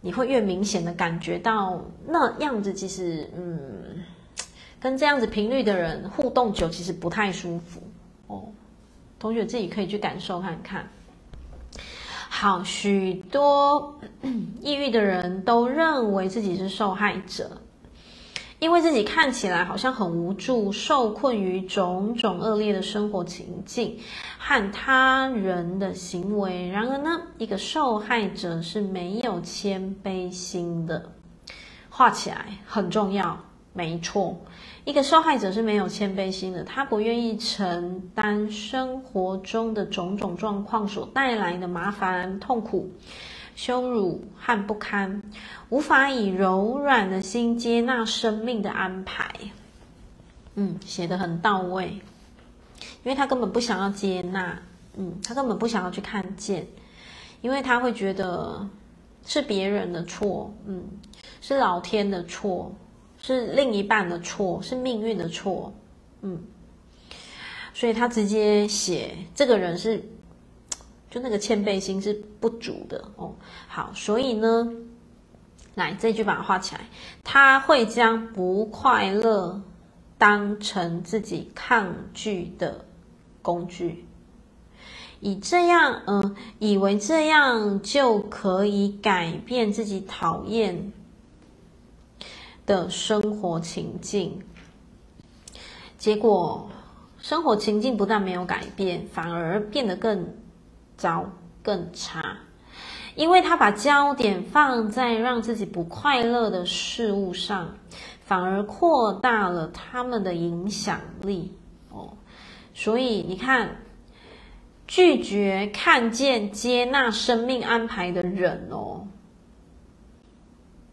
[0.00, 4.02] 你会越明显的感觉到那样子，其实嗯，
[4.80, 7.80] 跟这样子频率的人互动久，其实不太舒服
[8.26, 8.44] 哦。
[9.18, 10.88] 同学自己可以去感受看看。
[12.28, 13.98] 好，许多
[14.60, 17.50] 抑郁的人都认为自己是受害者。
[18.58, 23.98] 因为自己看起来好像很无助，受困于种种恶劣的生活情境
[24.38, 26.68] 和他人的行为。
[26.68, 31.12] 然而呢，一个受害者是没有谦卑心的。
[31.90, 33.38] 画起来很重要，
[33.72, 34.38] 没错。
[34.84, 42.90] 一个受害者是没有谦卑心的，他不愿意承担生活中的种种状况所带来的麻烦、痛苦。
[43.56, 45.22] 羞辱和不堪，
[45.70, 49.34] 无法以柔软的心接纳生命的安排。
[50.54, 51.88] 嗯，写得很到位，
[53.02, 54.60] 因为他根本不想要接纳，
[54.96, 56.66] 嗯，他根本不想要去看见，
[57.40, 58.68] 因为他会觉得
[59.24, 60.84] 是别人的错，嗯，
[61.40, 62.70] 是老天的错，
[63.22, 65.72] 是另一半的错，是命运的错，
[66.20, 66.44] 嗯，
[67.72, 70.04] 所以他直接写这个人是。
[71.10, 73.34] 就那个谦卑心是不足的哦。
[73.68, 74.72] 好，所以呢，
[75.74, 76.82] 来，这句把它画起来。
[77.22, 79.62] 他会将不快乐
[80.18, 82.84] 当成自己抗拒的
[83.42, 84.04] 工具，
[85.20, 90.92] 以这样，嗯、以为这样就可以改变自己讨厌
[92.64, 94.42] 的生活情境。
[95.98, 96.68] 结果，
[97.18, 100.34] 生活情境不但没有改变，反而变得更
[100.96, 101.26] 糟、
[101.62, 102.36] 更差。
[103.14, 107.74] 因为他把焦点放在让自己不快乐的事物上，
[108.20, 111.56] 反而扩大了他们的影响力
[111.90, 112.12] 哦。
[112.74, 113.78] 所以你看，
[114.86, 119.06] 拒绝看见、接纳生命安排的人哦，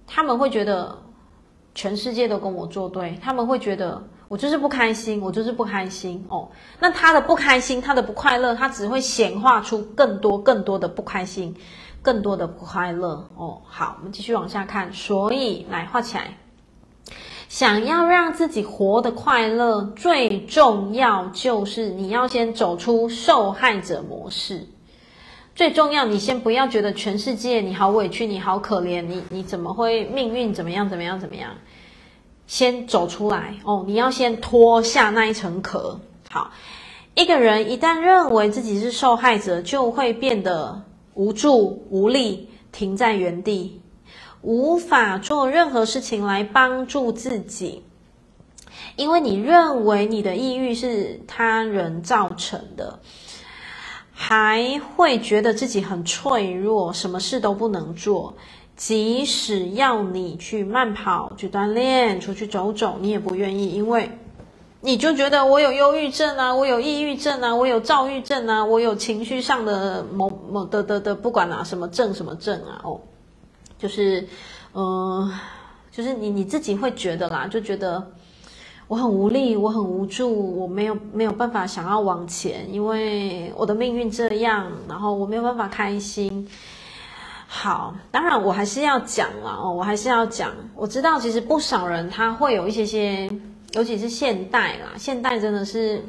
[0.08, 0.97] 他们会觉得
[1.76, 4.01] 全世界都跟我作对，他们会觉得
[4.34, 6.49] 我就是不开心，我就是不开心哦。
[6.79, 11.55] 那他的不开心，他的不快乐，他只会显化出更多、更多的不开心。
[12.01, 13.61] 更多的不快乐哦。
[13.67, 14.91] 好，我们继续往下看。
[14.91, 16.39] 所以来画起来，
[17.47, 24.67] 想要让自己活得快乐，最重要就是你要先走出受害者模式。
[25.53, 31.51] 最重要，你先不要觉得全世界你好委屈，你好可怜，你你怎么会命运怎么样怎么样怎么样？
[32.47, 35.99] 先走出来哦，你要先脱下那一层壳。
[36.29, 36.51] 好，
[37.15, 40.83] 一个人一旦认为自己是受害者，就会变得。
[41.15, 43.79] 无助无力，停在原地，
[44.41, 47.83] 无法做任何事情来帮助自己，
[48.95, 52.99] 因为你认为你的抑郁是他人造成的，
[54.11, 58.35] 还会觉得自己很脆弱，什么事都不能做，
[58.86, 64.11] 即使要你去慢跑、去锻炼、出去走走，你也不愿意，因为。
[64.81, 72.99] 你就觉得我有忧郁症啊，我有抑郁症啊，我有躁郁症啊，我有情绪上的某某的的的，不管啊什么症什么症啊，哦，
[73.79, 74.27] 就是，
[74.73, 75.39] 嗯、呃，
[75.89, 78.05] 就是你你自己会觉得啦，就觉得
[78.89, 86.49] 我很无力，我很无助，我没有没有办法想要往前，因为我的命运这样，然后我没有办法开心。
[87.56, 93.30] 好，当然我还是要讲啦，哦，我还是要讲，我知道其实不少人他会有一些些。
[93.74, 95.99] 尤其是现代啦，现代真的是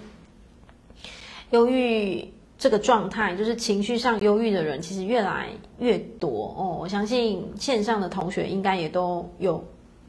[1.48, 6.76] 忧郁这个状态，就是情绪上忧郁的人其实越来越多哦。
[6.78, 9.64] 我相信线上的同学应该也都有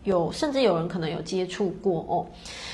[0.06, 2.26] 有，甚至有人可能有接触过哦。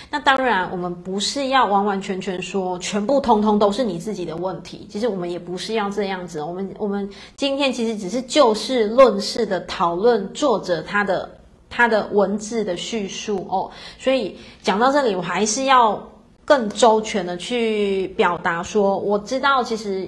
[0.09, 6.43] 那当然，我们不是要完完全全说全部通通都是你自己的问题，其实我们也不是要这样子。
[6.43, 11.27] 我们我们今天其实只是就事论事的讨论作者他的。
[11.73, 16.05] 他的文字的叙述哦，所以讲到这里，我还是要
[16.43, 20.05] 更周全的去表达说，我知道其实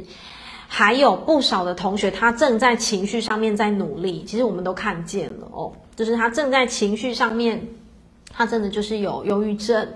[0.67, 7.65] 还有不少的同学，他正在情绪上面在努力，其实我们都看见了哦，就是他正在情绪上面，
[8.31, 9.87] 他真的就是有忧郁症，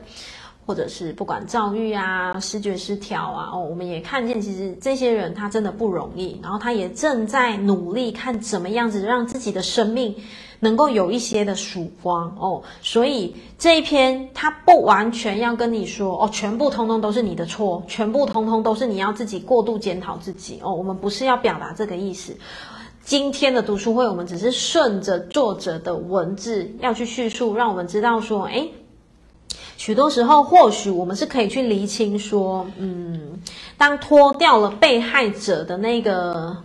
[0.65, 10.15] 或者是不管躁郁啊、思觉失调啊，哦，我们也看见其实这些人他真的不容易，然后他也正在努力看怎么样子让自己的生命。
[10.59, 20.73] 能够有一些的曙光哦，所以这一篇他不完全要跟你说哦，全部通通都是你的错，全部通通都是你要自己过度检讨自己哦。
[20.73, 22.35] 我们不是要表达这个意思。
[23.07, 28.69] 今天的读书会，我们只是顺着作者的文字要去叙述，让我们知道说，诶，
[29.77, 33.41] 许多时候或许我们是可以去厘清说，嗯，
[33.77, 36.57] 当脱掉了被害者的那个。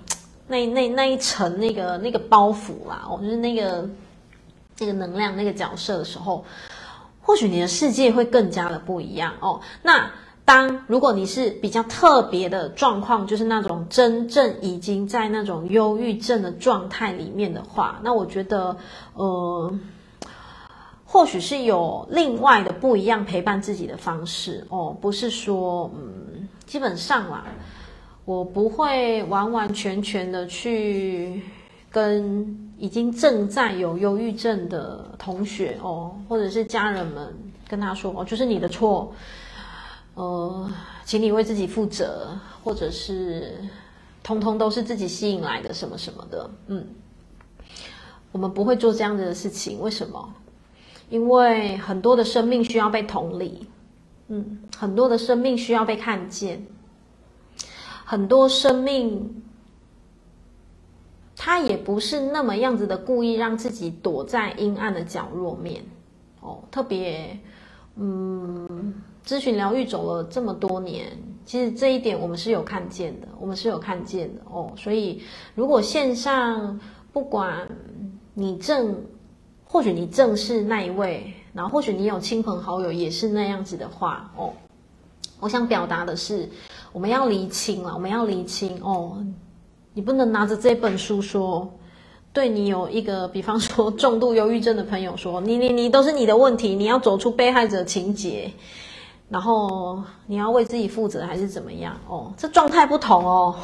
[0.49, 3.89] 那那那一层那个那个包袱啦，哦，就是那个
[4.81, 6.45] 那个能量那个角色的时候，
[7.23, 9.61] 或许你的世界会更加的不一样哦。
[9.83, 10.11] 那
[10.45, 18.77] 当如果你是比较特别的状况，就是那种真正已经在那种忧郁症的状态里面的话，那我觉得
[19.15, 19.79] 呃，
[21.05, 27.45] 或许是有另外的不一样陪伴自己的方式哦，不是说嗯，基本上啦。
[28.25, 31.43] 我不会完完全全的去
[31.91, 37.35] 跟已经正在有忧郁症的同学哦，或者是家人们
[37.67, 39.13] 跟他说哦，就是你的错，
[40.15, 40.71] 呃，
[41.05, 43.59] 请你为自己负责，或者是
[44.23, 46.87] 通通都是自己吸引来的什么什么的，嗯，
[48.31, 49.81] 我们不会做这样子的事情。
[49.81, 50.35] 为什么？
[51.09, 53.69] 因为很多的生命需要被同理，
[54.29, 56.67] 嗯，很多的生命需要被看见。
[58.05, 59.43] 很多生命，
[61.37, 65.85] 他也不是那么样子的故意让自己躲在阴暗的角落面
[66.41, 66.65] 哦。
[66.71, 67.39] 特别，
[67.97, 68.95] 嗯，
[69.27, 71.07] 咨询疗愈走了这么多年，
[71.45, 74.73] 其实这一点我们是有看见的，我们是有看见的哦。
[74.77, 75.23] 所以，
[75.55, 76.81] 如果线上
[77.13, 77.69] 不管
[78.35, 78.97] 你正
[79.65, 84.53] 或许你正是那一位，然后或许你有亲朋好友也是那样子的话哦。
[85.41, 86.49] 我想表达的是，
[86.93, 89.25] 我们要厘清了，我们要厘清哦。
[89.93, 91.69] 你不能拿着这本书说，
[92.33, 98.51] 对你有一个，比方说重度忧郁症的朋友说，你你你都是你的问题，你要走出被害者情节，
[99.33, 101.97] 然后你要为自己负责还是怎么样？
[102.07, 103.57] 哦，这状态不同哦。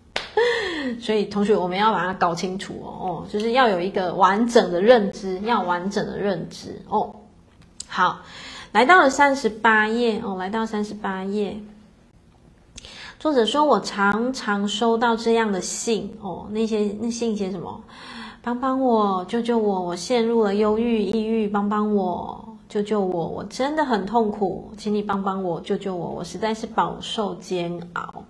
[1.00, 7.16] 所以同学，我们要把它搞清楚哦，哦，就是要有一个完整的认知，要完整的认知哦。
[7.88, 8.20] 好，
[8.72, 11.58] 来到了三十八页哦，来到三十八页。
[13.18, 17.80] 作者说：“我常常收到这样的信哦，那些那信写什么？
[18.42, 19.80] 帮帮我，救救我！
[19.80, 23.28] 我陷入了忧郁、抑郁，帮帮我，救救我！
[23.28, 26.10] 我真的很痛苦，请你帮帮我，救救我！
[26.10, 28.24] 我实在是饱受煎熬。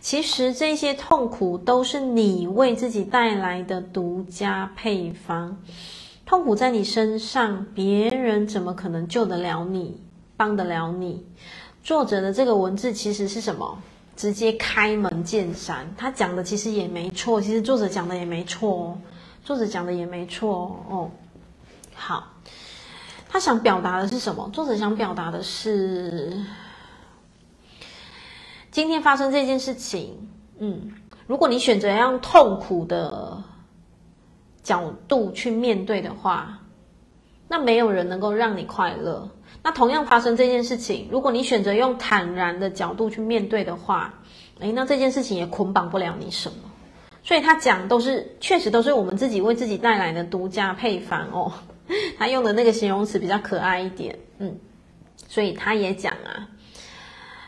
[0.00, 5.56] 其实这些痛苦都是你为自己带来的独家配方，
[6.26, 10.00] 痛苦在你身上，别人怎么可能救得了你，
[10.36, 11.24] 帮得了你？
[11.82, 13.78] 作者的这个文字其实是什么？”
[14.16, 18.96] 直接开门见山，他讲的其实也没错，其实作者讲的也没错，
[19.42, 21.10] 作者讲的也没错哦。
[21.94, 22.28] 好，
[23.34, 24.48] 他想表达的是什么？
[24.52, 26.44] 作者想表达的是，
[28.70, 30.30] 今天发生这件事情，
[30.60, 30.92] 嗯，
[31.26, 33.42] 如果你选择要用痛苦的
[34.62, 36.60] 角度去面对的话，
[37.48, 39.28] 那没有人能够让你快乐。
[39.64, 44.14] 那同样发生这件事情，如果你选择用坦然的角度去面对的话，
[44.60, 46.58] 诶，那这件事情也捆绑不了你什么。
[47.24, 51.52] 所以他讲都是确实都是我们自己为自己带来的独家配方哦。
[52.18, 54.58] 他用的那个形容词比较可爱一点，嗯，
[55.28, 56.48] 所以他也讲啊，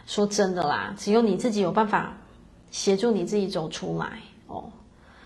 [0.06, 2.16] 说真的啦，只有你自己有办法
[2.70, 4.06] 协助你自己走出来
[4.46, 4.64] 哦。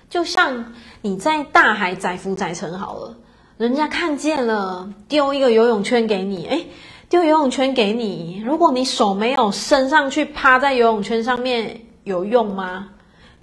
[0.08, 3.16] 就像你在大海载浮载沉好了。
[3.58, 6.66] 人家看见了，丢一个游泳圈给你，诶，
[7.10, 8.42] 丢游泳圈给你。
[8.42, 12.88] 如果你手没有伸上去，趴在游泳圈上面，有用吗？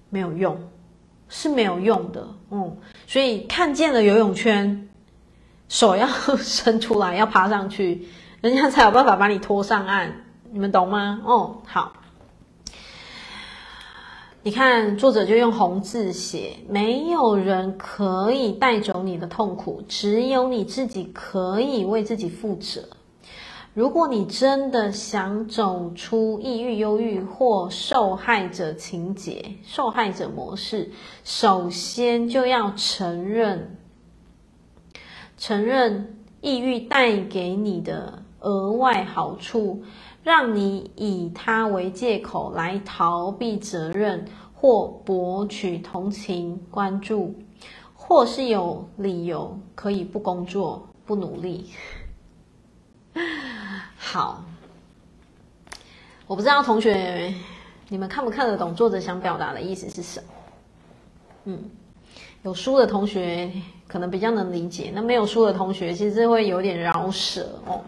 [0.10, 0.60] 没有用，
[1.30, 2.28] 是没有用的。
[2.50, 4.87] 嗯，所以看见了游泳圈，
[5.70, 6.08] 手要
[6.38, 8.08] 伸出来，要爬上去，
[8.42, 10.24] 人家才有办法把你拖上岸。
[10.52, 11.22] 你们懂吗？
[11.26, 11.94] 哦，好。
[14.44, 22.82] 你看，作者就用红字写：没有人可以带走你的痛苦，只有你自己可以为自己负责。
[23.74, 30.92] 如果你真的想走出抑郁、忧郁或受害者情节、受害者模式，
[31.26, 33.77] 首先就要承认，
[35.38, 39.84] 承认抑郁带给你的额外好处。
[40.24, 47.34] 让你以它为借口来逃避责任，或博取同情、关注，
[47.94, 51.70] 或是有理由可以不工作、不努力。
[53.96, 54.44] 好，
[56.28, 57.34] 我不知道同学
[57.88, 60.26] 你们看不看得懂作者想表达的意思是什么？
[61.46, 61.72] 嗯，
[62.44, 63.50] 有书的同学
[63.88, 67.82] 可能比较能理解，那没有书的同学其实会有点饶舌哦。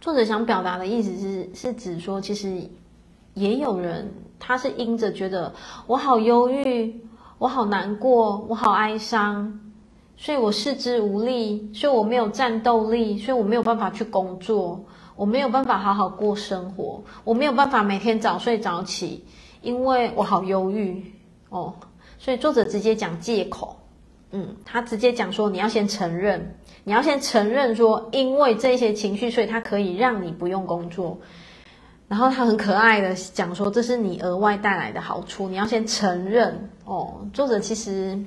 [0.00, 2.62] 作者想表达的意思是，是指说，其实
[3.34, 5.52] 也有人，他是因着觉得
[5.86, 7.00] 我好忧郁，
[7.38, 9.60] 我好难过，我好哀伤，
[10.16, 14.84] 所以我四肢无力，所以我没有战斗力，所以我没有办法去工作，
[15.14, 19.24] 我没有办法好好过生活，我没有办法每天早睡早起，
[19.62, 21.04] 因为我好忧郁
[21.50, 21.74] 哦。
[22.18, 23.76] 所以作者直接讲借口，
[24.30, 26.54] 嗯，他直接讲说，你要先承认。
[26.84, 31.18] 你要先承认说，因为这些情绪，所以它可以让你不用工作。
[32.08, 35.48] 然后他很可爱的讲说，这是你额外带来的好处。
[35.48, 37.26] 你要先承认哦。
[37.34, 38.18] 作者其实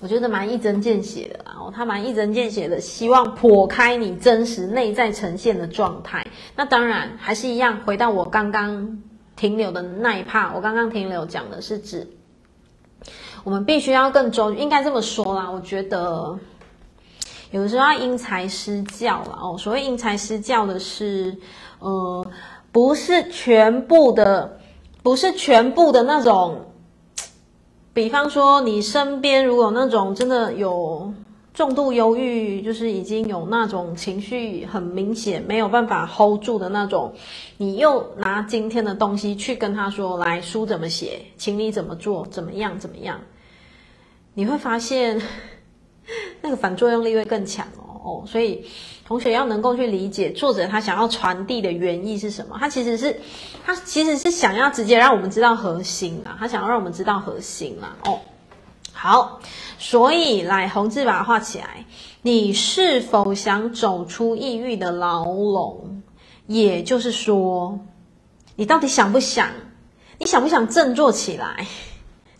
[0.00, 6.26] 我觉得蛮一针见血的哦，他蛮一针见血的，希望剖开你真实内在呈现的状态。
[6.54, 9.02] 那当然还是一样，回到我刚刚
[9.34, 12.06] 停留的那一趴我刚刚停留讲的是指
[13.48, 15.50] 我们必须要更周，应该这么说啦。
[15.50, 16.38] 我觉得。
[17.50, 19.56] 有的时候要因材施教了哦。
[19.58, 21.34] 所谓因材施教的是，
[21.78, 22.26] 呃，
[22.70, 24.58] 不是全部的，
[25.02, 26.60] 不是全部的那种。
[27.94, 31.10] 比方说，你身边如果那种真的有
[31.54, 37.10] 重度忧郁，就是已经有那种情绪很明显没有办法 hold 住的那种，
[37.56, 43.18] 你又拿今天的东西去跟他说，来，书怎么写，请你怎么做，怎么样，怎么样，
[44.38, 45.20] 你会发现。
[46.40, 48.64] 那个反作用力会更强哦哦，所以
[49.04, 52.56] 同学要能够去理解作者他想要传递的原意是什么。
[52.58, 53.20] 他其实是
[53.66, 58.20] 他其实是想要直接让我们知道核心啊，他想要让我们知道核心啊哦。
[58.92, 59.40] 好，
[59.78, 61.84] 所以来红字把它画起来。
[62.22, 66.02] 你是否想走出抑郁的牢笼？
[66.46, 67.78] 也就是说，
[68.56, 69.50] 你到底想不想？
[70.18, 71.66] 你想不想振作起来？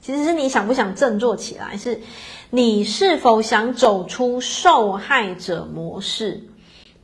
[0.09, 1.77] 其实是你想不想振作起来？
[1.77, 2.01] 是
[2.49, 6.49] 你是否想走出受害者模式？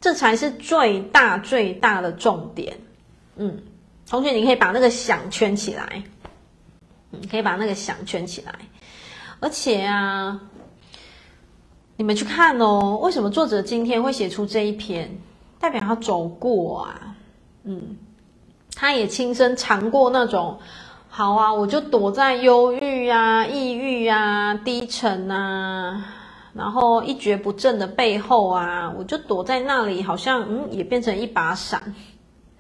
[0.01, 2.79] 这才是最大最大的重点。
[3.37, 3.61] 嗯，
[4.09, 6.03] 同学，你可以把那个想圈起来。
[7.11, 8.55] 嗯，可以把那个想圈起来。
[9.39, 10.41] 而且啊，
[11.99, 15.19] 你们去看哦，为什么作者今天会写出这一篇？
[15.61, 17.15] 代表他走过啊，
[17.65, 17.99] 嗯，
[18.75, 20.59] 他也亲身尝过那种，
[21.17, 26.05] 好啊，我就躲在忧郁啊、抑郁啊、低沉啊，
[26.53, 31.95] 然后一蹶不振的背后啊，我就躲在那里，好像嗯，也变成一把伞。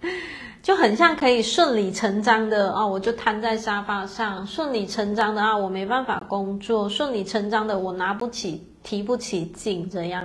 [0.63, 10.25] 就很像可以顺理成章的啊，我就瘫在沙发上，顺理成章的啊，我没办法工作，顺理成章的我拿不起、提不起劲，这样，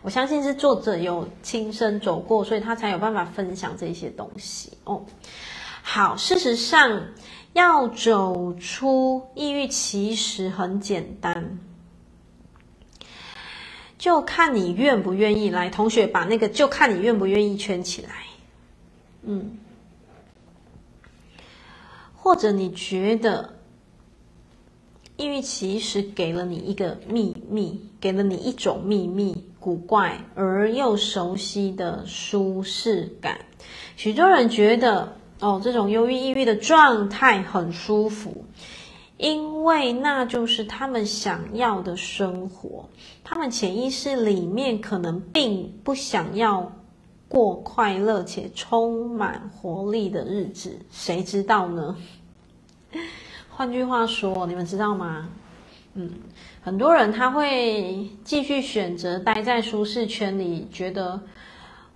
[0.00, 5.02] 我相信是作者有亲身走过，所以他才有办法分享这些东西哦。
[5.82, 7.00] 好，事实上
[7.52, 11.58] 要走出抑郁其实很简单，
[13.98, 15.50] 就看你愿不愿意。
[15.50, 18.10] 来，同学把那个就看你愿不愿意圈起来，
[19.22, 19.58] 嗯。
[22.20, 23.54] 或者你觉得，
[25.16, 33.38] 抑郁其实给了你一个秘密，给了你一种秘密，古怪而又熟悉的舒适感。
[33.96, 38.44] 许多人觉得，哦，这种忧郁、抑郁的状态很舒服，
[39.16, 42.88] 因为那就是他们想要的生活。
[43.22, 46.72] 他们潜意识里面可能并不想要
[47.28, 51.96] 过快乐且充满活力的日子，谁知道呢？
[53.50, 55.28] 换句话说，你们知道吗？
[55.94, 56.10] 嗯，
[56.62, 61.20] 很多人他会继续选择待在舒适圈里，觉得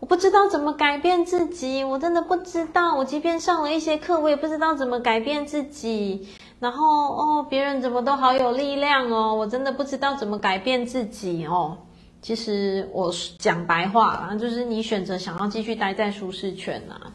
[0.02, 2.96] 我不知道怎么改变自己，我真的不知道。
[2.96, 6.26] 我即便上了一些课，我也不知道怎么改变自己。
[6.58, 11.78] 然后哦，别人怎么都好有力量哦，我真的不知道怎么改变自己哦。
[12.20, 17.14] 其实我讲白话啦，就是你选择想要继续待在舒适圈啊，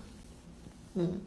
[0.93, 1.19] 嗯。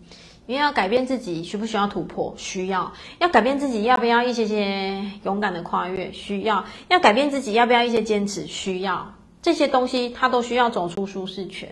[0.47, 2.33] 因为要改变自己，需不需要突破？
[2.39, 2.91] 需要。
[3.19, 6.11] 要改变自己，要不要一些些勇敢的跨越？
[6.11, 6.65] 需要。
[6.89, 8.47] 要改变自己，要不要一些坚持？
[8.47, 9.15] 需要。
[9.43, 11.69] 这些东西，他都需要走出舒适圈，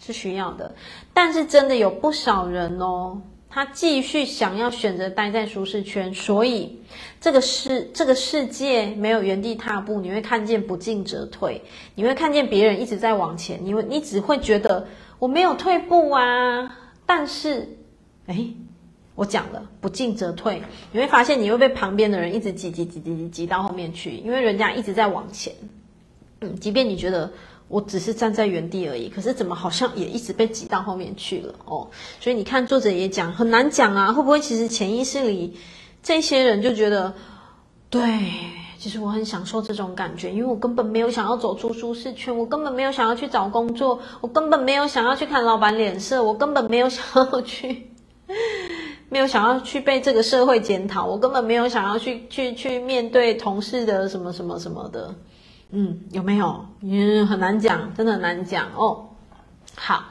[0.00, 0.74] 是需要的。
[1.12, 6.80] 但是，真的有不少人哦，他继续想要选择待在舒适圈，所以
[7.20, 11.62] 这个世这个世界没有原地踏步，你会看见不进则退，
[11.94, 14.86] 你会看见别人一直在往前，你会你只会觉得
[15.18, 17.78] 我没有退步啊，但是。
[18.26, 18.46] 哎，
[19.16, 25.52] 我讲了，不进则退，你会发现你会被旁边的人一直挤挤挤挤挤挤到后面去，因为人家一直在往前。
[26.42, 27.30] 嗯，即便你觉得
[27.68, 31.88] 我只是站在原地而已，可是怎么好像也一直被挤到后面去了哦？
[32.20, 35.56] 所以你看，作者也讲很难讲啊，会不会其实潜意识里
[36.02, 37.14] 这些人就觉得，
[37.88, 38.02] 对，
[38.78, 47.88] 其实我很享受这种感觉，因为我根本没有想要走出舒适圈，我根本没有想要去找工作，我根本没有想要去看老板脸色，我根本没有 想要去。
[49.08, 55.14] 没有想要去被这个社会检讨，我根本没有想要去去去面对同事的什么什么什么的，
[55.72, 56.64] 嗯，有没有？
[56.82, 59.08] 嗯，很难讲，真的很难讲哦。
[59.74, 60.04] 好，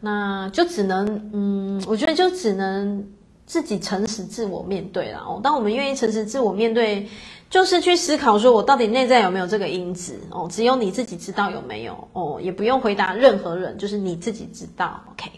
[0.00, 3.04] 那就只能，嗯，我觉得就只能
[3.44, 5.40] 自己诚实自我面对了哦。
[5.42, 7.08] 当我们愿意诚实自我面对，
[7.50, 15.02] 就是去思考说我到底内在有没有这个因子哦，只有你自己知道有没有哦，也不用回答任何人，就是你自己知道。
[15.12, 15.28] OK，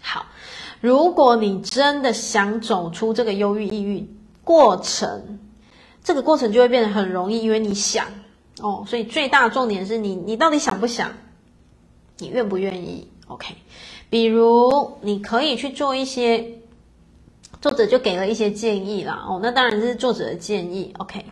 [0.00, 0.26] 好。
[0.80, 4.06] 如果你真的想走出这个忧郁、抑郁
[4.42, 5.38] 过程，
[6.02, 8.04] 这个过程就会变得很容易，因为你想
[8.60, 11.12] 哦，所以最大重点是你，你到底想不想？
[12.18, 13.54] 你愿不愿意？OK，
[14.10, 16.58] 比如你可以去做一些，
[17.60, 19.24] 作者就给了一些建议啦。
[19.28, 20.94] 哦，那当然是作者的建议。
[20.98, 21.24] OK，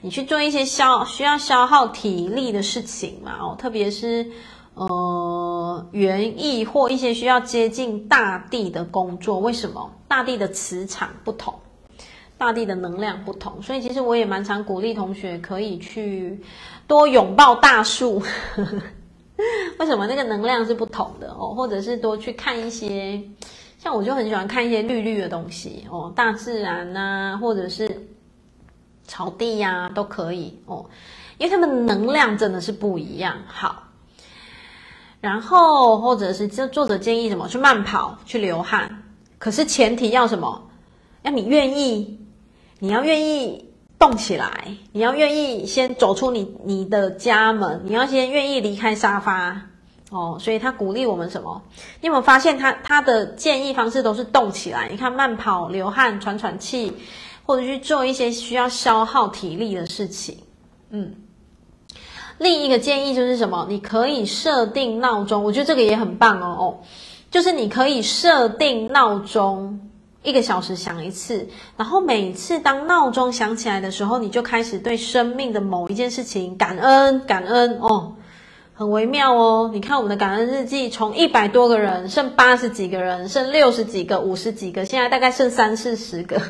[0.00, 3.38] 你去做一些消需要消耗体力的事情嘛。
[3.40, 4.30] 哦，特别是。
[4.74, 9.92] 呃，园艺或一些需要接近大地的工作，为什么？
[10.08, 11.52] 大地的磁场不同，
[12.42, 16.42] 大地的能量不同，所以其实我也蛮常鼓励同学可以去
[16.88, 18.20] 多拥抱大树。
[19.78, 20.08] 为什么？
[20.08, 23.22] 那个能量是不同的哦，或者是多去看一些，
[23.78, 28.08] 像我就很喜欢看一些绿绿的东西哦，大自然呐、啊，或者是
[29.04, 30.84] 草地呀、啊，都可以哦，
[31.38, 33.36] 因为他们能量真的是不一样。
[33.46, 33.84] 好。
[35.20, 37.46] 然后，或者是这作者建议什么？
[37.46, 39.04] 去慢跑，去流汗。
[39.38, 40.60] 可是前提要什么？
[41.22, 42.18] 要你愿意，
[42.82, 49.68] 你要愿意动起来，你要愿意先走出你你的家门，你要先愿意离开沙发
[50.10, 50.36] 哦。
[50.40, 51.62] 所以他鼓励我们什么？
[52.00, 54.88] 你有没有发现他他的建议方式都是动起来？
[54.90, 56.92] 你看慢跑、流汗、喘喘气，
[57.46, 60.38] 或者去做一些需要消耗体力的事情。
[60.90, 61.14] 嗯，
[62.38, 63.64] 另一个建议就是什么？
[63.68, 66.64] 你可以设定闹钟，我觉得这个也很棒哦哦，
[67.30, 69.91] 就是你可以设定闹钟。
[70.22, 78.14] 一个小时响一次，然后每次当闹钟响起来的时候，你就开始对生命的某一件事情感恩，感恩哦，
[78.74, 79.70] 很微妙哦。
[79.72, 86.40] 你看我们的感恩日记，从一百多个人剩八十几个人，剩六十几个、五十几个，现在大概剩三四十个。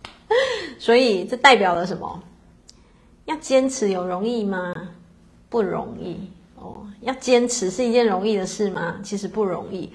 [0.78, 2.22] 所以这代表了什么？
[3.24, 4.74] 要坚持有容易吗？
[5.48, 6.86] 不容易哦。
[7.00, 8.96] 要坚持是一件容易的事吗？
[9.02, 9.90] 其实不容易。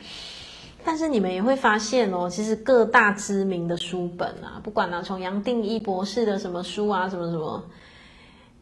[0.85, 7.63] 但是你们也会发现哦，其实各大知名的书本啊，不管、啊，从杨定一博士的什么书啊，什么什么，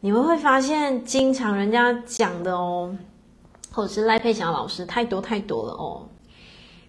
[0.00, 2.96] 你们会发现，经常人家讲的哦，
[3.72, 6.08] 或者是赖佩霞老师，太多太多了哦。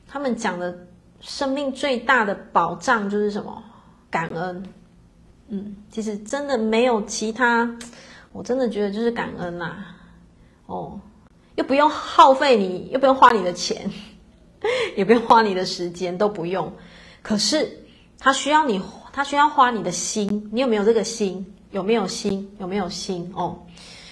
[0.07, 0.87] 他们讲的
[1.19, 3.63] 生命最大的保障就是什么？
[4.11, 4.63] 感恩。
[5.47, 7.77] 嗯，其实真的没有其他，
[8.31, 9.97] 我真的觉得就是感恩呐、啊。
[10.67, 10.99] 哦，
[11.55, 13.89] 又不用耗费你，又不用花你的钱。
[14.95, 16.71] 也不用花你的时间，都不用。
[17.21, 17.85] 可是
[18.19, 20.49] 他需要你，他需要花你的心。
[20.51, 21.45] 你有没有这个心？
[21.71, 22.49] 有没有心？
[22.59, 23.31] 有没有心？
[23.35, 23.59] 哦，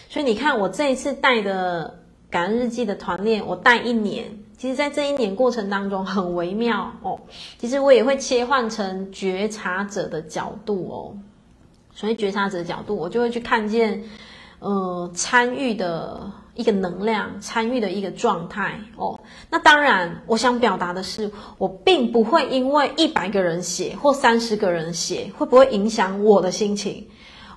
[0.09, 1.99] 所以你看，我这一次带的
[2.29, 4.25] 感恩日记的团练，我带一年。
[4.57, 7.19] 其实，在这一年过程当中，很微妙哦。
[7.57, 11.17] 其实我也会切换成觉察者的角度哦。
[11.93, 14.03] 所以觉察者的角度，我就会去看见，
[14.59, 16.31] 呃，参与的。
[16.53, 19.17] 一个能量参与的一个状态哦，
[19.49, 27.07] 那当然，我想表达的是，我并不会因为一百个人写或三十个人写，会不会影响我的心情？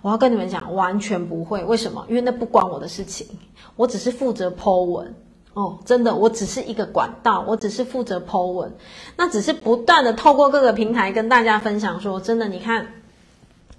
[0.00, 1.64] 我要跟你们讲，完全不会。
[1.64, 2.04] 为什么？
[2.08, 3.26] 因为那不关我的事情，
[3.74, 5.12] 我只是负责 po 文
[5.54, 8.72] 哦，真的，我只是一个管道，我只是负责 po 文，
[9.16, 12.86] 那只是不断的透过各个平台跟大家分享说，真的，你看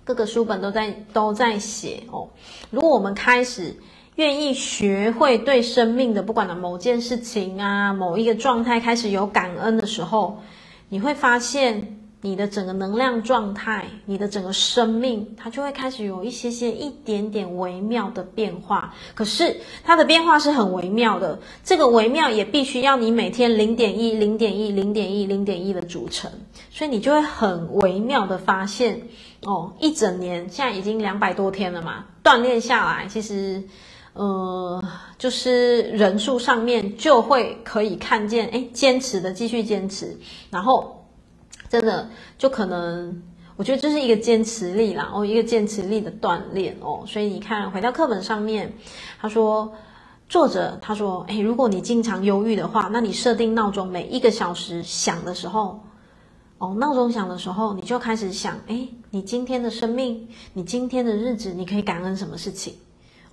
[0.04, 2.28] 各个书本都在都在写哦。
[2.70, 3.74] 如果我们开始。
[4.16, 10.42] 愿意学会对生命的不管的某件事情啊，某一个状态开始有感恩的时候，
[10.88, 18.94] 你会发现你的整个能量状态，你的整个生命，它就会开始有一些些一点点微妙的变化。
[19.14, 26.32] 可是它的变化是很微妙的，这个微妙也必须要你每天零点一、零点一、零点一、零点一的组成，
[26.72, 29.02] 所以你就会很微妙的发现
[29.42, 33.62] 哦，一整年现在已经两百多天了嘛，锻炼下来，其实。
[34.16, 34.82] 呃，
[35.18, 40.18] 就是人数上面就会可以看见，哎，坚持的继续坚持，
[40.50, 41.06] 然后
[41.68, 43.22] 真的就可能，
[43.58, 47.04] 我觉得这是一个坚持力啦，哦，一个坚持力的锻炼哦。
[47.06, 48.74] 所以你看，回到课本上面，
[49.20, 49.70] 他说，
[50.30, 55.84] 作者他说，哎，如果你经常忧郁的话，那你设定闹钟，每一个小时响的时候，
[56.58, 62.76] 哦，闹钟响的时候，你就开始想，哎，你今天的生命，你今天的日子，你可以感恩什么事情？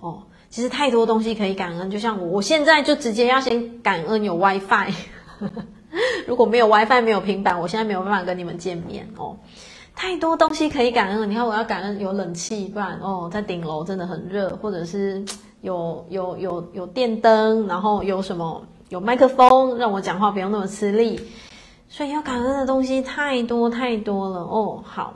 [0.01, 0.23] 哦。
[0.53, 4.93] 其实太多东西可以感恩，就像我，我现在就直接要先感恩有 WiFi。
[6.27, 9.35] 如果没有 WiFi，没有平板，我现在没有办法跟你们见面哦。
[9.95, 15.25] 太多东西可以感恩，你看我要感恩有冷气，不然哦，在顶楼真的很热，或者是
[15.61, 21.19] 有有有有电灯，然后有什么有麦克风，让我讲话不用那么吃力。
[21.89, 24.83] 所以要感恩的东西太多太多了哦。
[24.85, 25.15] 好。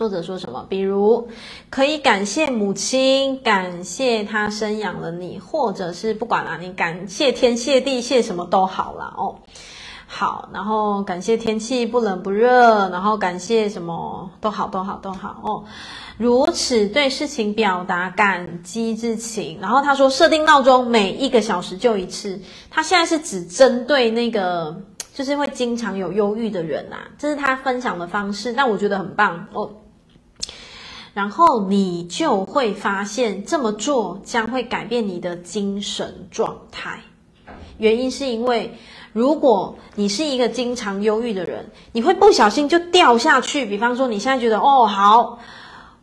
[0.00, 0.64] 作者说什么？
[0.66, 1.28] 比如
[1.68, 9.36] 可以感谢母亲，感谢她生养了你，或者是不管啦，你感谢天谢地谢什么都好啦哦。
[10.06, 15.64] 好，然后感谢天气不冷不热，然后感谢什么都好都好都好哦。
[16.16, 19.58] 如此对事情表达感激之情。
[19.60, 22.40] 然后他说设定闹钟，每一个小时就一次。
[22.70, 24.82] 他现在是只针对那个
[25.12, 29.70] 就是会经常有忧郁的人啊，这是他分享的方式，但我觉得很棒哦。
[31.12, 37.00] 然后你就会发现，这么做将会改变你的精神状态。
[37.78, 38.76] 原因是因为，
[39.12, 43.66] 如果你是一个经常忧郁的人，你会不小心就掉下去。
[43.66, 45.38] 比方说，你现在觉得哦好，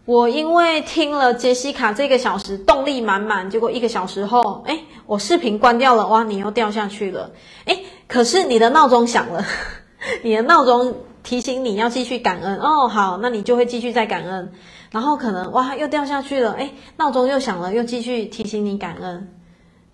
[0.06, 7.32] 我因为听了杰西卡这个小时动力满满，结果一个小时后，哎，我视频关掉了，哇，你又掉下去了。
[7.66, 9.46] 哎，可是你的闹钟响了，
[10.24, 12.58] 你的闹钟提醒你要继续感恩。
[12.58, 14.52] 哦，好，那你就会继续再感恩。
[14.92, 19.28] 然后可能哇，又掉下去了，哎，闹钟又响了，又继续提醒你感恩，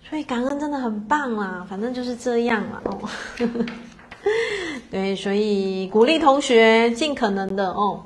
[0.08, 3.10] 所以感恩真的很棒啦，反正就是这样啦哦。
[4.90, 8.04] 对，所以鼓励同学尽可能的哦，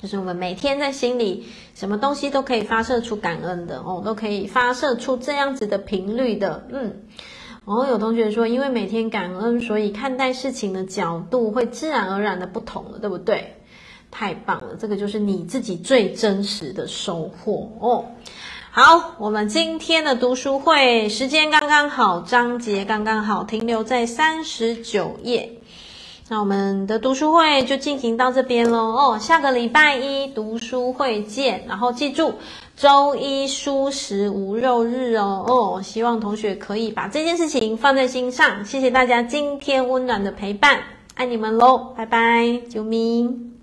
[0.00, 7.02] 就是我们每天在心里，什么东西都可以发射出感恩的哦，都可以发射出这样子的频率的，嗯。
[7.66, 13.56] 然后有同学说，因为每天感恩，所以看待事情的角度会自然而然的不同了，对不对？
[14.14, 18.04] 太棒了，这个就是你自己最真实的收获哦。
[18.70, 25.60] 好，我们今天的读书会时间刚刚好，章节刚刚好，停留在三十九页。
[26.28, 32.34] 那我们的读书会就进行到这边喽哦，下个礼拜一读书会见，然后记住
[32.76, 38.64] 周一蔬食无肉日哦哦，希望同学可以把这件事情放在心上。
[38.64, 40.80] 谢谢大家今天温暖的陪伴，
[41.14, 43.53] 爱你们喽，拜拜，啾咪。